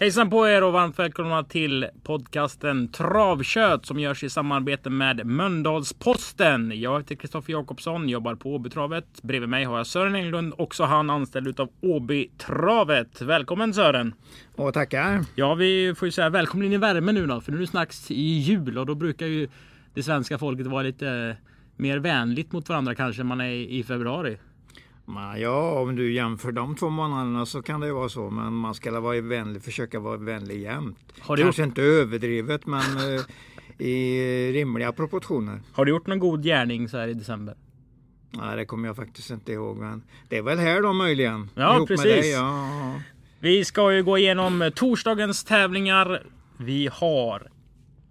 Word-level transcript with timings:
Hejsan 0.00 0.30
på 0.30 0.48
er 0.48 0.64
och 0.64 0.72
varmt 0.72 0.98
välkomna 0.98 1.44
till 1.44 1.86
podcasten 2.02 2.88
Travkött 2.88 3.86
som 3.86 4.00
görs 4.00 4.24
i 4.24 4.30
samarbete 4.30 4.90
med 4.90 5.26
Mölndalsposten. 5.26 6.80
Jag 6.80 6.98
heter 6.98 7.14
Kristoffer 7.14 7.52
Jakobsson, 7.52 8.08
jobbar 8.08 8.34
på 8.34 8.54
Åbytravet. 8.54 9.22
Bredvid 9.22 9.48
mig 9.48 9.64
har 9.64 9.76
jag 9.76 9.86
Sören 9.86 10.14
Englund, 10.14 10.54
också 10.58 10.84
han 10.84 11.10
anställd 11.10 11.48
utav 11.48 11.68
Åbytravet. 11.80 13.22
Välkommen 13.22 13.74
Sören! 13.74 14.14
Och 14.56 14.74
tackar. 14.74 15.24
Ja, 15.34 15.54
vi 15.54 15.94
får 15.94 16.08
ju 16.08 16.12
säga 16.12 16.30
välkommen 16.30 16.66
in 16.66 16.72
i 16.72 16.76
värmen 16.76 17.14
nu 17.14 17.26
då, 17.26 17.40
för 17.40 17.52
nu 17.52 17.58
är 17.58 17.60
det 17.60 17.66
snacks 17.66 18.10
i 18.10 18.38
jul 18.38 18.78
och 18.78 18.86
då 18.86 18.94
brukar 18.94 19.26
ju 19.26 19.48
det 19.94 20.02
svenska 20.02 20.38
folket 20.38 20.66
vara 20.66 20.82
lite 20.82 21.36
mer 21.76 21.98
vänligt 21.98 22.52
mot 22.52 22.68
varandra 22.68 22.94
kanske 22.94 23.22
än 23.22 23.26
man 23.26 23.40
är 23.40 23.52
i 23.52 23.82
februari. 23.82 24.38
Ja, 25.38 25.80
om 25.80 25.96
du 25.96 26.12
jämför 26.12 26.52
de 26.52 26.76
två 26.76 26.88
månaderna 26.90 27.46
så 27.46 27.62
kan 27.62 27.80
det 27.80 27.86
ju 27.86 27.92
vara 27.92 28.08
så. 28.08 28.30
Men 28.30 28.52
man 28.52 28.74
ska 28.74 29.00
vara 29.00 29.20
vänlig, 29.20 29.62
försöka 29.62 30.00
vara 30.00 30.16
vänlig 30.16 30.60
jämt. 30.62 30.98
Har 31.20 31.36
du 31.36 31.42
Kanske 31.42 31.62
gjort- 31.62 31.68
inte 31.68 31.82
överdrivet, 31.82 32.66
men 32.66 32.80
eh, 33.16 33.20
i 33.86 34.52
rimliga 34.52 34.92
proportioner. 34.92 35.60
Har 35.72 35.84
du 35.84 35.90
gjort 35.90 36.06
någon 36.06 36.18
god 36.18 36.42
gärning 36.44 36.88
så 36.88 36.98
här 36.98 37.08
i 37.08 37.14
december? 37.14 37.54
Nej, 38.30 38.56
det 38.56 38.64
kommer 38.64 38.88
jag 38.88 38.96
faktiskt 38.96 39.30
inte 39.30 39.52
ihåg. 39.52 39.76
Men 39.76 40.02
det 40.28 40.36
är 40.36 40.42
väl 40.42 40.58
här 40.58 40.82
då 40.82 40.92
möjligen. 40.92 41.50
Ja, 41.54 41.76
ihop 41.76 41.88
med 41.88 41.98
precis. 41.98 42.14
dig, 42.22 42.30
ja. 42.30 42.94
Vi 43.40 43.64
ska 43.64 43.92
ju 43.92 44.02
gå 44.02 44.18
igenom 44.18 44.70
torsdagens 44.74 45.44
tävlingar. 45.44 46.22
Vi 46.56 46.88
har 46.92 47.42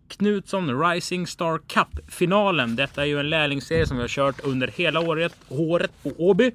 Knutsson 0.08 0.82
Rising 0.82 1.28
Star 1.28 1.58
Cup-finalen. 1.68 2.76
Detta 2.76 3.02
är 3.02 3.06
ju 3.06 3.20
en 3.20 3.30
lärlingsserie 3.30 3.88
som 3.88 3.98
vi 3.98 4.04
har 4.04 4.08
kört 4.08 4.40
under 4.44 4.68
hela 4.68 5.00
året, 5.00 5.36
året 5.50 5.92
på 6.04 6.12
Åby. 6.18 6.52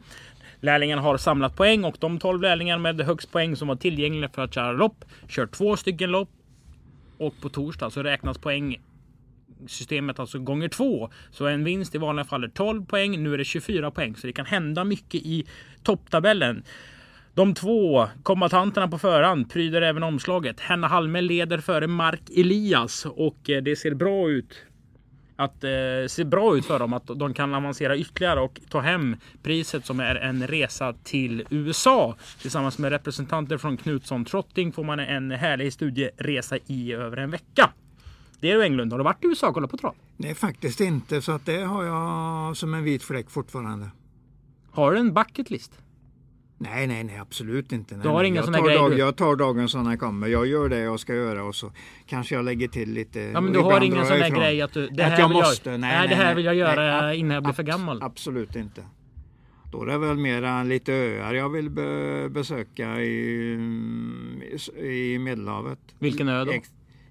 Lärlingen 0.64 0.98
har 0.98 1.16
samlat 1.16 1.56
poäng 1.56 1.84
och 1.84 1.96
de 2.00 2.18
12 2.18 2.42
lärlingar 2.42 2.78
med 2.78 3.00
högst 3.00 3.32
poäng 3.32 3.56
som 3.56 3.68
var 3.68 3.76
tillgängliga 3.76 4.28
för 4.28 4.42
att 4.42 4.54
köra 4.54 4.72
lopp 4.72 5.04
kör 5.28 5.46
två 5.46 5.76
stycken 5.76 6.10
lopp. 6.10 6.30
Och 7.18 7.34
på 7.40 7.48
torsdag 7.48 7.90
så 7.90 8.02
räknas 8.02 8.38
poäng 8.38 8.80
systemet 9.66 10.18
alltså 10.18 10.38
gånger 10.38 10.68
två. 10.68 11.10
Så 11.30 11.46
en 11.46 11.64
vinst 11.64 11.94
i 11.94 11.98
vanliga 11.98 12.24
fall 12.24 12.44
är 12.44 12.48
12 12.48 12.84
poäng. 12.84 13.22
Nu 13.22 13.34
är 13.34 13.38
det 13.38 13.44
24 13.44 13.90
poäng. 13.90 14.16
Så 14.16 14.26
det 14.26 14.32
kan 14.32 14.46
hända 14.46 14.84
mycket 14.84 15.20
i 15.22 15.46
topptabellen. 15.82 16.62
De 17.34 17.54
två 17.54 18.08
kombatanterna 18.22 18.88
på 18.88 18.98
förhand 18.98 19.50
pryder 19.50 19.82
även 19.82 20.02
omslaget. 20.02 20.60
Henna 20.60 20.88
Halme 20.88 21.20
leder 21.20 21.58
före 21.58 21.86
Mark 21.86 22.30
Elias 22.36 23.06
och 23.06 23.50
eh, 23.50 23.62
det 23.62 23.76
ser 23.76 23.94
bra 23.94 24.30
ut. 24.30 24.64
Att 25.36 25.64
eh, 25.64 25.70
ser 26.08 26.24
bra 26.24 26.56
ut 26.56 26.64
för 26.64 26.78
dem 26.78 26.92
att 26.92 27.06
de 27.06 27.34
kan 27.34 27.54
avancera 27.54 27.96
ytterligare 27.96 28.40
och 28.40 28.60
ta 28.68 28.80
hem 28.80 29.16
priset 29.42 29.86
som 29.86 30.00
är 30.00 30.14
en 30.14 30.46
resa 30.46 30.94
till 31.02 31.46
USA. 31.50 32.16
Tillsammans 32.40 32.78
med 32.78 32.92
representanter 32.92 33.58
från 33.58 33.76
Knutsson 33.76 34.24
Trotting 34.24 34.72
får 34.72 34.84
man 34.84 35.00
en 35.00 35.30
härlig 35.30 35.72
studieresa 35.72 36.56
i 36.66 36.92
över 36.92 37.16
en 37.16 37.30
vecka. 37.30 37.70
Det 38.40 38.50
är 38.50 38.54
du 38.54 38.64
Englund. 38.64 38.92
Har 38.92 38.98
du 38.98 39.04
varit 39.04 39.24
i 39.24 39.26
USA 39.26 39.48
och 39.48 39.54
kollat 39.54 39.70
på 39.70 39.76
trav? 39.76 39.94
Nej, 40.16 40.34
faktiskt 40.34 40.80
inte. 40.80 41.22
Så 41.22 41.32
att 41.32 41.46
det 41.46 41.58
har 41.58 41.84
jag 41.84 42.56
som 42.56 42.74
en 42.74 42.84
vit 42.84 43.02
fläck 43.02 43.30
fortfarande. 43.30 43.90
Har 44.70 44.92
du 44.92 44.98
en 44.98 45.14
bucket 45.14 45.50
list? 45.50 45.72
Nej, 46.58 46.86
nej, 46.86 47.04
nej, 47.04 47.18
absolut 47.18 47.72
inte. 47.72 47.94
Nej, 47.94 48.02
Du 48.02 48.08
har 48.08 48.24
ingen 48.24 48.44
jag 48.44 48.54
tar 48.54 48.74
dag, 48.74 48.98
Jag 48.98 49.16
tar 49.16 49.36
dagen 49.36 49.68
som 49.68 49.84
den 49.84 49.98
kommer. 49.98 50.26
Jag 50.26 50.46
gör 50.46 50.68
det 50.68 50.78
jag 50.78 51.00
ska 51.00 51.14
göra 51.14 51.44
och 51.44 51.54
så 51.54 51.72
kanske 52.06 52.34
jag 52.34 52.44
lägger 52.44 52.68
till 52.68 52.92
lite. 52.92 53.20
Ja, 53.20 53.40
men 53.40 53.52
du 53.52 53.58
har 53.58 53.80
ingen 53.80 54.06
sån 54.06 54.16
jag 54.16 54.20
där 54.20 54.26
ifrån. 54.26 54.40
grej 54.40 54.62
att 54.62 54.72
du... 54.72 54.88
Det 54.88 55.04
Att 55.06 55.12
här 55.12 55.18
jag 55.20 55.28
vill 55.28 55.36
måste? 55.36 55.70
Jag, 55.70 55.80
Nej, 55.80 55.98
nej, 55.98 56.08
det 56.08 56.14
här 56.14 56.34
vill 56.34 56.44
jag 56.44 56.54
göra 56.54 57.00
Nej, 57.02 57.18
innan 57.18 57.34
jag 57.34 57.42
blir 57.42 57.52
för 57.54 57.62
gammal. 57.62 58.02
Absolut 58.02 58.56
inte. 58.56 58.82
Då 59.72 59.82
är 59.82 59.86
det 59.86 59.98
väl 59.98 60.16
mera 60.16 60.62
lite 60.62 60.92
öar 60.92 61.34
jag 61.34 61.48
vill 61.48 61.70
be 61.70 62.28
besöka 62.28 63.00
i, 63.00 63.52
i 64.82 65.18
Medelhavet. 65.18 65.78
Vilken 65.98 66.28
ö 66.28 66.44
då? 66.44 66.52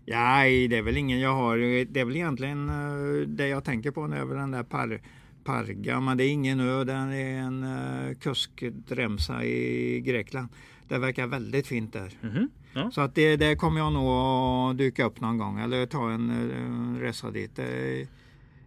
Ja, 0.05 0.43
det 0.43 0.77
är 0.77 0.81
väl 0.81 0.97
ingen 0.97 1.19
jag 1.19 1.33
har. 1.33 1.57
Det 1.85 1.99
är 1.99 2.05
väl 2.05 2.15
egentligen 2.15 2.69
eh, 2.69 3.27
det 3.27 3.47
jag 3.47 3.63
tänker 3.63 3.91
på 3.91 4.07
nu 4.07 4.15
är 4.15 4.25
väl 4.25 4.37
den 4.37 4.51
där 4.51 4.63
par, 4.63 5.01
Parga. 5.43 5.99
Men 5.99 6.17
det 6.17 6.23
är 6.23 6.29
ingen 6.29 6.59
ö, 6.59 6.83
det 6.83 6.93
är 6.93 7.17
en 7.19 7.63
uh, 7.63 8.13
kuskdremsa 8.13 9.43
i 9.43 10.01
Grekland. 10.01 10.47
Det 10.87 10.97
verkar 10.97 11.27
väldigt 11.27 11.67
fint 11.67 11.93
där. 11.93 12.13
Mhm, 12.21 12.49
ja. 12.73 12.91
Så 12.91 13.01
att 13.01 13.15
det, 13.15 13.35
det 13.35 13.55
kommer 13.55 13.79
jag 13.79 13.93
nog 13.93 14.07
att 14.07 14.77
dyka 14.77 15.05
upp 15.05 15.21
någon 15.21 15.37
gång 15.37 15.59
eller 15.59 15.85
ta 15.85 16.11
en 16.11 16.31
uh, 16.31 16.99
resa 16.99 17.31
dit. 17.31 17.55
Det, 17.55 18.07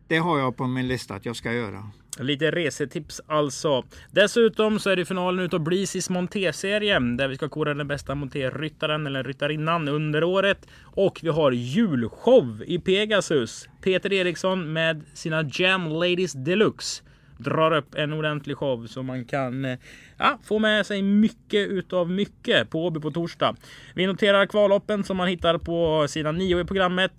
det 0.08 0.18
har 0.18 0.38
jag 0.38 0.56
på 0.56 0.66
min 0.66 0.88
lista 0.88 1.14
att 1.14 1.26
jag 1.26 1.36
ska 1.36 1.52
göra. 1.52 1.90
Lite 2.18 2.50
resetips 2.50 3.20
alltså. 3.26 3.84
Dessutom 4.10 4.78
så 4.78 4.90
är 4.90 4.96
det 4.96 5.04
finalen 5.04 5.44
utav 5.44 5.60
Bleazys 5.60 6.10
monté-serie 6.10 6.98
där 6.98 7.28
vi 7.28 7.36
ska 7.36 7.48
kora 7.48 7.74
den 7.74 7.88
bästa 7.88 8.14
monté-ryttaren 8.14 9.06
eller 9.06 9.24
ryttarinnan 9.24 9.88
under 9.88 10.24
året. 10.24 10.68
Och 10.84 11.20
vi 11.22 11.28
har 11.28 11.52
julshow 11.52 12.62
i 12.66 12.78
Pegasus. 12.78 13.68
Peter 13.82 14.12
Eriksson 14.12 14.72
med 14.72 15.04
sina 15.14 15.50
Jam 15.52 15.88
Ladies 15.88 16.32
Deluxe 16.32 17.02
drar 17.38 17.76
upp 17.76 17.94
en 17.94 18.12
ordentlig 18.12 18.56
show 18.56 18.86
så 18.86 19.02
man 19.02 19.24
kan 19.24 19.64
eh, 19.64 19.78
ja, 20.18 20.38
få 20.44 20.58
med 20.58 20.86
sig 20.86 21.02
mycket 21.02 21.68
utav 21.68 22.10
mycket 22.10 22.70
på 22.70 22.86
Åby 22.86 23.00
på 23.00 23.10
torsdag. 23.10 23.56
Vi 23.94 24.06
noterar 24.06 24.46
kvalloppen 24.46 25.04
som 25.04 25.16
man 25.16 25.28
hittar 25.28 25.58
på 25.58 26.08
sidan 26.08 26.36
9 26.36 26.60
i 26.60 26.64
programmet. 26.64 27.12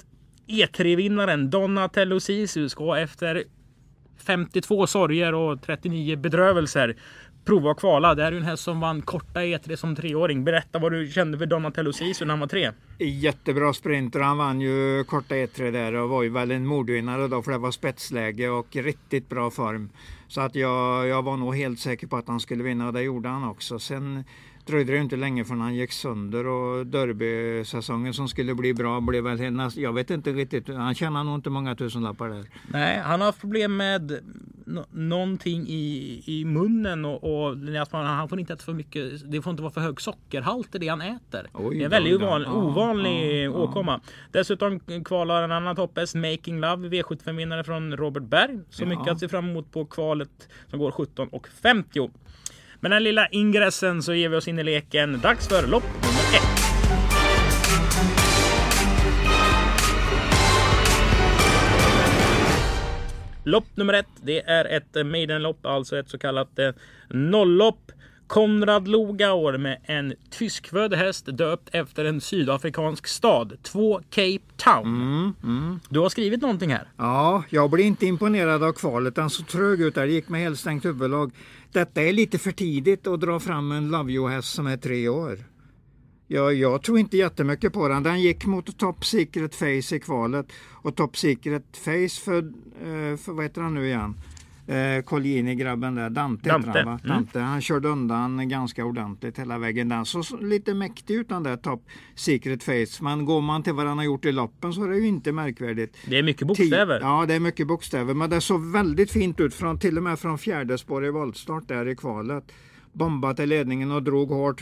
E3-vinnaren 0.47 1.49
Donatello 1.49 2.19
Sisu 2.19 2.69
ska 2.69 2.97
efter 2.97 3.43
52 4.17 4.87
sorger 4.87 5.33
och 5.33 5.61
39 5.61 6.17
bedrövelser. 6.17 6.95
Prova 7.45 7.71
att 7.71 7.77
kvala. 7.77 8.15
Det 8.15 8.23
här 8.23 8.31
är 8.31 8.33
ju 8.33 8.37
en 8.37 8.45
häst 8.45 8.63
som 8.63 8.79
vann 8.79 9.01
korta 9.01 9.39
E3 9.39 9.75
som 9.75 9.95
treåring. 9.95 10.43
Berätta 10.43 10.79
vad 10.79 10.91
du 10.91 11.07
kände 11.07 11.37
för 11.37 11.45
Donatello 11.45 11.93
Sisu 11.93 12.25
när 12.25 12.31
han 12.31 12.39
var 12.39 12.47
tre. 12.47 12.71
Jättebra 12.97 13.73
sprinter. 13.73 14.19
Han 14.19 14.37
vann 14.37 14.61
ju 14.61 15.03
korta 15.03 15.35
E3 15.35 15.71
där 15.71 15.93
och 15.93 16.09
var 16.09 16.23
ju 16.23 16.29
väl 16.29 16.51
en 16.51 16.65
mordvinnare 16.65 17.27
då 17.27 17.41
för 17.41 17.51
det 17.51 17.57
var 17.57 17.71
spetsläge 17.71 18.49
och 18.49 18.75
riktigt 18.75 19.29
bra 19.29 19.51
form. 19.51 19.89
Så 20.27 20.41
att 20.41 20.55
jag, 20.55 21.07
jag 21.07 21.23
var 21.23 21.37
nog 21.37 21.55
helt 21.55 21.79
säker 21.79 22.07
på 22.07 22.17
att 22.17 22.27
han 22.27 22.39
skulle 22.39 22.63
vinna 22.63 22.87
och 22.87 22.93
det 22.93 23.01
gjorde 23.01 23.29
han 23.29 23.43
också. 23.43 23.79
Sen 23.79 24.23
dröjde 24.67 24.91
det 24.93 24.97
inte 24.99 25.15
länge 25.15 25.45
förrän 25.45 25.61
han 25.61 25.75
gick 25.75 25.91
sönder 25.91 26.47
och 26.47 26.87
derbysäsongen 26.87 28.13
som 28.13 28.27
skulle 28.27 28.55
bli 28.55 28.73
bra 28.73 29.01
blev 29.01 29.23
väl 29.23 29.39
hennes, 29.39 29.77
jag 29.77 29.93
vet 29.93 30.09
inte 30.09 30.31
riktigt, 30.31 30.67
han 30.67 30.95
tjänar 30.95 31.23
nog 31.23 31.35
inte 31.35 31.49
många 31.49 31.75
tusenlappar 31.75 32.29
där. 32.29 32.45
Nej, 32.67 32.99
han 32.99 33.19
har 33.19 33.25
haft 33.27 33.41
problem 33.41 33.77
med 33.77 34.11
no 34.65 34.85
någonting 34.91 35.65
i, 35.67 36.23
i 36.25 36.45
munnen 36.45 37.05
och, 37.05 37.47
och 37.49 37.55
han 37.91 38.29
får 38.29 38.39
inte 38.39 38.53
äta 38.53 38.63
för 38.63 38.73
mycket. 38.73 39.31
Det 39.31 39.41
får 39.41 39.51
inte 39.51 39.63
vara 39.63 39.73
för 39.73 39.81
hög 39.81 40.01
sockerhalt 40.01 40.75
i 40.75 40.77
det 40.77 40.87
han 40.87 41.01
äter. 41.01 41.49
Oj, 41.53 41.75
det 41.77 41.81
är 41.81 41.85
en 41.85 41.89
väldigt 41.91 42.15
ovanlig, 42.21 42.47
Ja, 42.47 42.53
ovanlig 42.53 43.37
ja, 43.37 43.43
ja. 43.43 43.49
åkomma. 43.49 44.01
Dessutom 44.31 44.79
kvalar 45.05 45.43
en 45.43 45.51
annan 45.51 45.75
toppes, 45.75 46.15
Making 46.15 46.59
Love, 46.59 46.89
V75-vinnare 46.89 47.63
från 47.63 47.97
Robert 47.97 48.23
Berg. 48.23 48.59
Så 48.69 48.83
Ja. 48.83 48.87
mycket 48.87 49.07
att 49.07 49.19
se 49.19 49.27
fram 49.27 49.49
emot 49.49 49.71
på 49.71 49.85
kvalet 49.85 50.49
som 50.67 50.79
går 50.79 50.91
17 50.91 51.27
och 51.27 51.47
50. 51.47 52.09
Med 52.79 52.91
den 52.91 53.03
lilla 53.03 53.27
ingressen 53.27 54.03
så 54.03 54.13
ger 54.13 54.29
vi 54.29 54.35
oss 54.35 54.47
in 54.47 54.59
i 54.59 54.63
leken. 54.63 55.19
Dags 55.21 55.47
för 55.47 55.67
lopp 55.67 55.83
nummer 55.83 56.35
ett. 56.35 56.57
Lopp 63.43 63.77
nummer 63.77 63.93
ett, 63.93 64.07
det 64.21 64.41
är 64.41 64.65
ett 64.65 65.05
maidenlopp, 65.05 65.65
alltså 65.65 65.97
ett 65.97 66.09
så 66.09 66.17
kallat 66.17 66.59
eh, 66.59 66.69
nolllopp. 67.09 67.91
Konrad 68.27 68.87
Logauer 68.87 69.57
med 69.57 69.77
en 69.85 70.13
tyskfödd 70.29 70.93
häst 70.93 71.25
döpt 71.25 71.69
efter 71.71 72.05
en 72.05 72.21
sydafrikansk 72.21 73.07
stad. 73.07 73.57
2 73.63 74.01
Cape 74.09 74.39
Town. 74.57 75.35
Du 75.89 75.99
har 75.99 76.09
skrivit 76.09 76.41
någonting 76.41 76.73
här. 76.73 76.87
Ja, 76.97 77.43
jag 77.49 77.69
blev 77.69 77.85
inte 77.85 78.05
imponerad 78.05 78.63
av 78.63 78.71
kvalet. 78.71 79.15
Den 79.15 79.29
såg 79.29 79.47
trög 79.47 79.81
ut 79.81 79.95
där. 79.95 80.05
Det 80.05 80.11
gick 80.11 80.29
med 80.29 80.41
helstängt 80.41 80.85
huvudlag. 80.85 81.31
Detta 81.71 82.01
är 82.01 82.13
lite 82.13 82.37
för 82.37 82.51
tidigt 82.51 83.07
att 83.07 83.21
dra 83.21 83.39
fram 83.39 83.71
en 83.71 83.91
Love 83.91 84.11
You-häst 84.11 84.53
som 84.53 84.67
är 84.67 84.77
tre 84.77 85.09
år. 85.09 85.37
Jag, 86.27 86.53
jag 86.53 86.83
tror 86.83 86.99
inte 86.99 87.17
jättemycket 87.17 87.73
på 87.73 87.87
den. 87.87 88.03
Den 88.03 88.21
gick 88.21 88.45
mot 88.45 88.77
Top 88.77 89.05
Secret 89.05 89.55
Face 89.55 89.95
i 89.95 89.99
kvalet. 90.03 90.45
Och 90.71 90.95
Top 90.95 91.17
Secret 91.17 91.77
Face 91.77 92.21
för, 92.23 92.37
eh, 92.37 93.17
för 93.17 93.31
vad 93.31 93.45
heter 93.45 93.61
han 93.61 93.73
nu 93.73 93.87
igen? 93.87 94.15
Eh, 94.67 95.01
Colgjini-grabben 95.03 95.95
där, 95.95 96.09
Dante, 96.09 96.49
Dante, 96.49 96.69
han, 96.69 96.85
va? 96.85 96.99
mm. 97.03 97.15
Dante. 97.15 97.39
Han 97.39 97.61
körde 97.61 97.87
undan 97.87 98.49
ganska 98.49 98.85
ordentligt 98.85 99.39
hela 99.39 99.57
vägen. 99.57 99.89
Den 99.89 100.05
såg 100.05 100.43
lite 100.43 100.73
mäktig 100.73 101.13
ut 101.15 101.29
den 101.29 101.43
där 101.43 101.57
Top 101.57 101.85
Secret 102.15 102.63
Face. 102.63 103.03
Men 103.03 103.25
går 103.25 103.41
man 103.41 103.63
till 103.63 103.73
vad 103.73 103.87
han 103.87 103.97
har 103.97 104.05
gjort 104.05 104.25
i 104.25 104.31
loppen 104.31 104.73
så 104.73 104.83
är 104.83 104.89
det 104.89 104.97
ju 104.97 105.07
inte 105.07 105.31
märkvärdigt. 105.31 105.97
Det 106.05 106.17
är 106.17 106.23
mycket 106.23 106.47
bokstäver. 106.47 106.99
Ja, 107.01 107.25
det 107.27 107.33
är 107.33 107.39
mycket 107.39 107.67
bokstäver. 107.67 108.13
Men 108.13 108.29
det 108.29 108.41
såg 108.41 108.71
väldigt 108.71 109.11
fint 109.11 109.39
ut, 109.39 109.53
från, 109.53 109.79
till 109.79 109.97
och 109.97 110.03
med 110.03 110.19
från 110.19 110.37
fjärde 110.37 110.77
spår 110.77 111.05
i 111.05 111.09
voltstart 111.09 111.67
där 111.67 111.87
i 111.87 111.95
kvalet. 111.95 112.51
bombade 112.93 113.35
till 113.35 113.49
ledningen 113.49 113.91
och 113.91 114.03
drog 114.03 114.29
hårt, 114.29 114.61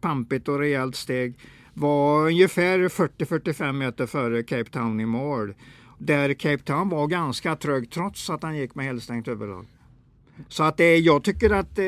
pampigt 0.00 0.48
och 0.48 0.58
rejält 0.58 0.96
steg. 0.96 1.34
Var 1.74 2.26
ungefär 2.26 2.78
40-45 2.78 3.72
meter 3.72 4.06
före 4.06 4.42
Cape 4.42 4.70
Town 4.70 5.00
i 5.00 5.06
mål. 5.06 5.54
Där 5.98 6.34
Cape 6.34 6.62
Town 6.62 6.88
var 6.88 7.06
ganska 7.06 7.56
trög 7.56 7.90
trots 7.90 8.30
att 8.30 8.42
han 8.42 8.56
gick 8.56 8.74
med 8.74 8.86
helstängt 8.86 9.28
överlag. 9.28 9.66
Så 10.48 10.62
att 10.62 10.76
det, 10.76 10.96
jag 10.96 11.24
tycker 11.24 11.50
att 11.50 11.78
eh, 11.78 11.84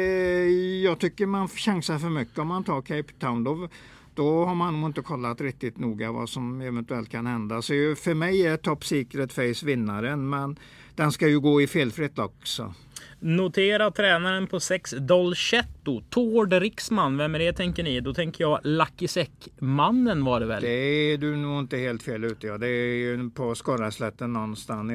jag 0.85 0.99
tycker 0.99 1.27
man 1.27 1.49
chansar 1.49 1.99
för 1.99 2.11
mycket 2.11 2.39
om 2.39 2.49
man 2.49 2.65
tar 2.65 2.83
Cape 2.83 3.13
Town. 3.19 3.45
Då, 3.45 3.69
då 4.15 4.45
har 4.45 4.55
man 4.55 4.81
nog 4.81 4.91
inte 4.91 5.03
kollat 5.03 5.41
riktigt 5.41 5.79
noga 5.79 6.13
vad 6.13 6.29
som 6.29 6.61
eventuellt 6.61 7.09
kan 7.09 7.27
hända. 7.27 7.63
Så 7.63 7.73
för 7.97 8.15
mig 8.15 8.47
är 8.47 8.57
Top 8.57 8.85
Secret 8.85 9.33
Face 9.33 9.67
vinnaren, 9.67 10.29
men 10.29 10.59
den 10.95 11.13
ska 11.13 11.29
ju 11.29 11.41
gå 11.41 11.63
i 11.63 11.67
felfritt 11.67 12.19
också. 12.19 12.75
Notera 13.21 13.91
tränaren 13.91 14.47
på 14.47 14.61
6 14.61 14.95
Dolcetto, 14.99 16.03
Tord 16.11 16.53
Riksman. 16.53 17.17
Vem 17.17 17.35
är 17.35 17.39
det 17.39 17.53
tänker 17.53 17.83
ni? 17.83 18.01
Då 18.01 18.15
tänker 18.15 18.45
jag 18.45 18.61
Lucky 18.63 19.09
Säck-mannen 19.09 20.25
var 20.25 20.41
det 20.41 20.47
väl? 20.47 20.63
Det 20.63 20.69
är 20.69 21.19
du 21.19 21.37
nog 21.37 21.61
inte 21.61 21.77
helt 21.77 22.03
fel 22.03 22.25
ute 22.25 22.47
ja. 22.47 22.59
Det 22.59 22.69
är 22.69 22.95
ju 22.95 23.31
på 23.31 23.55
Skorraslätten 23.55 24.33
någonstans. 24.33 24.93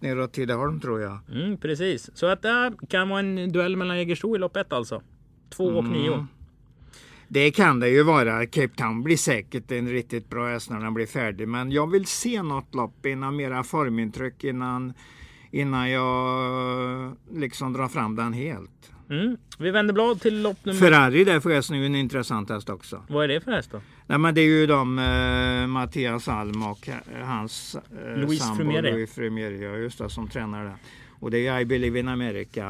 Neråt 0.00 0.32
Tidaholm 0.32 0.80
tror 0.80 1.00
jag. 1.00 1.18
Mm, 1.32 1.56
precis. 1.56 2.10
Så 2.14 2.26
att 2.26 2.42
det 2.42 2.72
kan 2.88 3.08
vara 3.08 3.20
en 3.20 3.52
duell 3.52 3.76
mellan 3.76 3.98
Jägersro 3.98 4.36
i 4.36 4.38
lopp 4.38 4.56
1 4.56 4.72
alltså. 4.72 5.02
2 5.50 5.64
och 5.64 5.84
9. 5.84 6.12
Mm. 6.12 6.26
Det 7.28 7.50
kan 7.50 7.80
det 7.80 7.88
ju 7.88 8.02
vara. 8.02 8.46
Cape 8.46 8.76
Town 8.76 9.02
blir 9.02 9.16
säkert 9.16 9.70
en 9.70 9.88
riktigt 9.88 10.30
bra 10.30 10.48
häst 10.48 10.70
när 10.70 10.80
den 10.80 10.94
blir 10.94 11.06
färdig. 11.06 11.48
Men 11.48 11.72
jag 11.72 11.90
vill 11.90 12.06
se 12.06 12.42
något 12.42 12.74
lopp 12.74 13.06
innan 13.06 13.36
mera 13.36 13.64
formintryck 13.64 14.44
innan, 14.44 14.92
innan 15.50 15.90
jag 15.90 17.16
liksom 17.32 17.72
drar 17.72 17.88
fram 17.88 18.16
den 18.16 18.32
helt. 18.32 18.92
Mm. 19.10 19.36
Vi 19.58 19.70
vänder 19.70 19.94
blad 19.94 20.20
till 20.20 20.42
lopp 20.42 20.64
nummer... 20.64 20.80
Ferrari 20.80 21.24
där 21.24 21.40
förresten 21.40 21.76
är 21.76 21.80
ju 21.80 21.86
en 21.86 21.94
intressant 21.94 22.50
häst 22.50 22.68
också. 22.68 23.02
Vad 23.08 23.24
är 23.24 23.28
det 23.28 23.40
för 23.40 23.52
häst 23.52 23.70
då? 23.72 23.80
Nej 24.06 24.18
men 24.18 24.34
det 24.34 24.40
är 24.40 24.46
ju 24.46 24.66
de 24.66 24.98
eh, 24.98 25.66
Mattias 25.66 26.28
Alm 26.28 26.62
och 26.62 26.88
eh, 26.88 27.26
hans 27.26 27.74
eh, 27.74 28.16
Louis 28.16 28.40
sambo 28.40 28.56
Frumieri. 28.56 28.92
Louis 28.92 29.14
Frumieri, 29.14 29.64
ja, 29.64 29.70
just 29.70 29.98
det, 29.98 30.10
som 30.10 30.28
tränar 30.28 30.64
den. 30.64 30.74
Och 31.20 31.30
det 31.30 31.46
är 31.46 31.60
I 31.60 31.64
Believe 31.64 31.98
in 31.98 32.08
America 32.08 32.66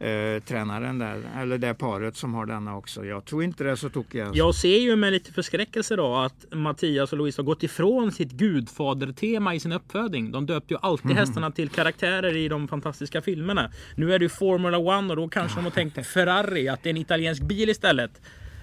eh, 0.00 0.42
tränaren 0.42 0.98
där, 0.98 1.22
eller 1.38 1.58
det 1.58 1.74
paret 1.74 2.16
som 2.16 2.34
har 2.34 2.46
denna 2.46 2.76
också. 2.76 3.04
Jag 3.04 3.24
tror 3.24 3.44
inte 3.44 3.64
det 3.64 3.70
är 3.70 3.76
så 3.76 3.88
tokigt. 3.88 4.24
Alltså. 4.24 4.38
Jag 4.38 4.54
ser 4.54 4.78
ju 4.78 4.96
med 4.96 5.12
lite 5.12 5.32
förskräckelse 5.32 5.96
då 5.96 6.16
att 6.16 6.44
Mattias 6.52 7.12
och 7.12 7.18
Louise 7.18 7.42
har 7.42 7.46
gått 7.46 7.62
ifrån 7.62 8.12
sitt 8.12 8.32
gudfadertema 8.32 9.54
i 9.54 9.60
sin 9.60 9.72
uppfödning. 9.72 10.32
De 10.32 10.46
döpte 10.46 10.74
ju 10.74 10.78
alltid 10.82 11.10
hästarna 11.10 11.50
till 11.50 11.68
karaktärer 11.68 12.36
i 12.36 12.48
de 12.48 12.68
fantastiska 12.68 13.22
filmerna. 13.22 13.70
Nu 13.94 14.14
är 14.14 14.18
det 14.18 14.24
ju 14.24 14.28
Formula 14.28 14.78
One 14.78 15.10
och 15.10 15.16
då 15.16 15.28
kanske 15.28 15.58
de 15.58 15.64
har 15.64 15.70
tänkt 15.70 16.06
Ferrari, 16.06 16.68
att 16.68 16.82
det 16.82 16.88
är 16.88 16.90
en 16.90 16.96
italiensk 16.96 17.42
bil 17.42 17.70
istället. 17.70 18.20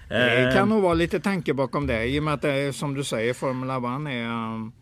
Det 0.08 0.48
Eh, 0.48 0.54
kan 0.54 0.68
nog 0.68 0.82
vara 0.82 0.94
lite 0.94 1.20
tanke 1.20 1.54
bakom 1.54 1.86
det 1.86 2.06
i 2.06 2.18
och 2.18 2.22
med 2.22 2.34
att 2.34 2.42
det 2.42 2.52
är, 2.52 2.72
som 2.72 2.94
du 2.94 3.04
säger 3.04 3.34
Formula 3.34 3.76
One 3.78 4.14
är, 4.14 4.26
um, 4.26 4.72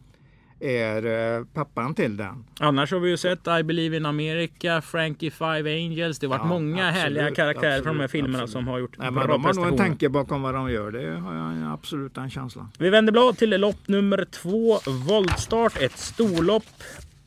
är 0.60 1.36
eh, 1.38 1.44
pappan 1.44 1.94
till 1.94 2.16
den. 2.16 2.44
Annars 2.60 2.92
har 2.92 2.98
vi 2.98 3.10
ju 3.10 3.16
sett 3.16 3.46
I 3.60 3.62
Believe 3.62 3.96
in 3.96 4.06
America, 4.06 4.80
Frankie 4.82 5.30
Five 5.30 5.74
Angels. 5.74 6.18
Det 6.18 6.26
har 6.26 6.38
varit 6.38 6.42
Ja, 6.44 6.48
många 6.48 6.88
absolut, 6.88 7.02
härliga 7.02 7.34
karaktärer 7.34 7.82
från 7.82 7.94
de 7.94 8.00
här 8.00 8.08
filmerna 8.08 8.34
absolut. 8.34 8.52
som 8.52 8.68
har 8.68 8.78
gjort 8.78 8.98
Nej, 8.98 9.10
bra 9.10 9.26
de 9.26 9.44
har 9.44 9.54
nog 9.54 9.66
en 9.66 9.76
tanke 9.76 10.08
bakom 10.08 10.42
vad 10.42 10.54
de 10.54 10.70
gör. 10.70 10.90
Det 10.90 11.18
har 11.18 11.34
jag 11.34 11.72
absolut 11.72 12.16
en 12.16 12.30
känsla. 12.30 12.68
Vi 12.78 12.90
vänder 12.90 13.12
blad 13.12 13.38
till 13.38 13.50
lopp 13.60 13.88
nummer 13.88 14.24
två, 14.30 14.78
voltstart, 15.08 15.76
ett 15.80 15.98
storlopp. 15.98 16.64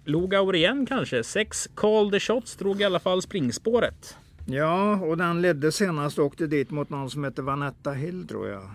Logaur 0.05 0.55
igen 0.55 0.85
kanske. 0.85 1.23
Sex 1.23 1.67
Call 1.75 2.11
the 2.11 2.19
Shots 2.19 2.55
drog 2.55 2.81
i 2.81 2.83
alla 2.83 2.99
fall 2.99 3.21
springspåret. 3.21 4.15
Ja, 4.45 4.95
och 4.95 5.17
den 5.17 5.41
ledde 5.41 5.71
senast 5.71 6.19
och 6.19 6.25
åkte 6.25 6.47
dit 6.47 6.71
mot 6.71 6.89
någon 6.89 7.09
som 7.09 7.23
heter 7.23 7.43
Vanetta 7.43 7.91
Hill 7.91 8.27
tror 8.27 8.47
jag. 8.49 8.69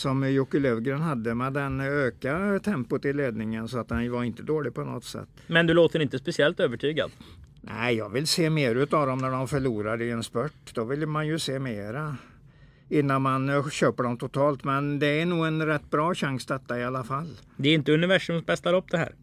Som 0.00 0.32
Jocke 0.32 0.58
Lövgren 0.58 1.00
hade, 1.00 1.34
men 1.34 1.52
den 1.52 1.80
ökade 1.80 2.60
tempot 2.60 3.04
i 3.04 3.12
ledningen 3.12 3.68
så 3.68 3.78
att 3.78 3.88
den 3.88 4.12
var 4.12 4.24
inte 4.24 4.42
dålig 4.42 4.74
på 4.74 4.84
något 4.84 5.04
sätt. 5.04 5.28
Men 5.46 5.66
du 5.66 5.74
låter 5.74 6.00
inte 6.00 6.18
speciellt 6.18 6.60
övertygad. 6.60 7.10
Nej, 7.60 7.94
jag 7.94 8.10
vill 8.10 8.26
se 8.26 8.50
mer 8.50 8.74
utav 8.74 9.06
dem 9.06 9.18
när 9.18 9.30
de 9.30 9.48
förlorar 9.48 10.02
i 10.02 10.10
en 10.10 10.22
spurt. 10.22 10.74
Då 10.74 10.84
vill 10.84 11.06
man 11.06 11.26
ju 11.26 11.38
se 11.38 11.58
mera 11.58 12.16
innan 12.88 13.22
man 13.22 13.48
eh, 13.48 13.68
köper 13.68 14.02
dem 14.02 14.16
totalt. 14.16 14.64
Men 14.64 14.98
det 14.98 15.20
är 15.20 15.26
nog 15.26 15.46
en 15.46 15.66
rätt 15.66 15.90
bra 15.90 16.14
chans 16.14 16.46
detta 16.46 16.78
i 16.78 16.84
alla 16.84 17.04
fall. 17.04 17.38
Det 17.56 17.68
är 17.68 17.74
inte 17.74 17.92
universums 17.92 18.46
bästa 18.46 18.72
lopp 18.72 18.90
det 18.90 18.98
här. 18.98 19.14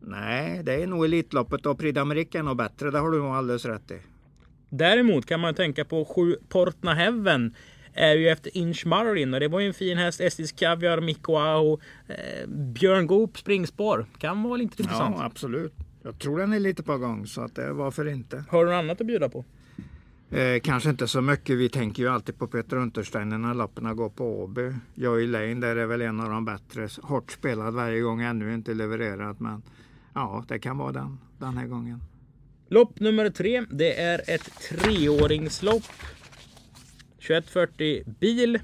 Nej, 0.00 0.62
det 0.62 0.82
är 0.82 0.86
nog 0.86 1.04
Elitloppet 1.04 1.66
och 1.66 1.78
Prix 1.78 1.98
d'Amérique 1.98 2.38
är 2.38 2.42
nog 2.42 2.56
bättre. 2.56 2.90
Det 2.90 2.98
har 2.98 3.10
du 3.10 3.18
nog 3.18 3.34
alldeles 3.34 3.64
rätt 3.64 3.90
i. 3.90 3.98
Däremot 4.68 5.26
kan 5.26 5.40
man 5.40 5.54
tänka 5.54 5.84
på 5.84 6.04
sju 6.04 6.36
Portna 6.48 6.94
Heaven. 6.94 7.54
Är 7.94 8.14
ju 8.14 8.28
efter 8.28 8.56
Inch 8.56 8.86
Marin 8.86 9.34
och 9.34 9.40
det 9.40 9.48
var 9.48 9.60
ju 9.60 9.66
en 9.66 9.74
fin 9.74 9.98
häst. 9.98 10.20
Estis 10.20 10.52
Caviar, 10.52 11.00
Mikko 11.00 11.36
Aho, 11.36 11.80
eh, 12.08 12.48
Björn 12.48 13.06
Goop 13.06 13.38
springspår. 13.38 14.06
Kan 14.18 14.42
vara 14.42 14.56
lite 14.56 14.82
intressant. 14.82 15.16
Ja, 15.18 15.24
absolut. 15.24 15.74
Jag 16.02 16.18
tror 16.18 16.38
den 16.38 16.52
är 16.52 16.60
lite 16.60 16.82
på 16.82 16.98
gång 16.98 17.26
så 17.26 17.40
att 17.40 17.58
varför 17.70 18.08
inte? 18.08 18.44
Har 18.48 18.64
du 18.64 18.70
något 18.70 18.78
annat 18.78 19.00
att 19.00 19.06
bjuda 19.06 19.28
på? 19.28 19.44
Eh, 20.30 20.60
kanske 20.60 20.90
inte 20.90 21.08
så 21.08 21.20
mycket. 21.20 21.58
Vi 21.58 21.68
tänker 21.68 22.02
ju 22.02 22.08
alltid 22.08 22.38
på 22.38 22.46
Peter 22.46 22.76
Untersteiner 22.76 23.38
när 23.38 23.54
lapparna 23.54 23.94
går 23.94 24.08
på 24.08 24.42
Åby. 24.42 24.72
Joy 24.94 25.26
Lane 25.26 25.54
där 25.54 25.76
är 25.76 25.86
väl 25.86 26.02
en 26.02 26.20
av 26.20 26.30
de 26.30 26.44
bättre. 26.44 26.88
Hårt 27.02 27.32
spelad 27.32 27.74
varje 27.74 28.00
gång, 28.00 28.22
ännu 28.22 28.54
inte 28.54 28.74
levererat. 28.74 29.40
Men 29.40 29.62
ja, 30.14 30.44
det 30.48 30.58
kan 30.58 30.78
vara 30.78 30.92
den 30.92 31.18
den 31.38 31.56
här 31.56 31.66
gången. 31.66 32.00
Lopp 32.68 33.00
nummer 33.00 33.30
tre. 33.30 33.64
Det 33.70 34.00
är 34.00 34.20
ett 34.26 34.50
treåringslopp. 34.68 35.82
2140 37.20 38.02
bil. 38.20 38.58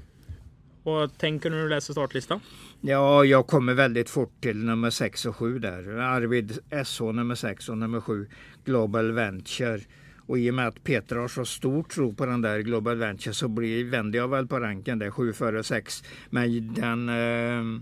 Vad 0.83 1.17
tänker 1.17 1.49
du 1.49 1.55
när 1.55 1.63
du 1.63 1.69
läser 1.69 1.93
startlistan? 1.93 2.39
Ja, 2.81 3.25
jag 3.25 3.47
kommer 3.47 3.73
väldigt 3.73 4.09
fort 4.09 4.41
till 4.41 4.57
nummer 4.57 4.89
6 4.89 5.25
och 5.25 5.35
7 5.35 5.59
där. 5.59 5.97
Arvid 5.97 6.59
SH 6.85 7.01
nummer 7.01 7.35
6 7.35 7.69
och 7.69 7.77
nummer 7.77 8.01
7 8.01 8.27
Global 8.65 9.11
Venture. 9.11 9.79
Och 10.27 10.39
i 10.39 10.49
och 10.49 10.53
med 10.53 10.67
att 10.67 10.83
Peter 10.83 11.15
har 11.15 11.27
så 11.27 11.45
stor 11.45 11.83
tro 11.83 12.13
på 12.13 12.25
den 12.25 12.41
där 12.41 12.59
Global 12.59 12.97
Venture 12.97 13.33
så 13.33 13.47
blir, 13.47 13.85
vänder 13.85 14.19
jag 14.19 14.27
väl 14.27 14.47
på 14.47 14.59
ranken 14.59 14.99
där 14.99 15.11
7 15.11 15.33
före 15.33 15.63
6. 15.63 16.03
Men 16.29 16.73
den 16.73 17.09
eh, 17.09 17.81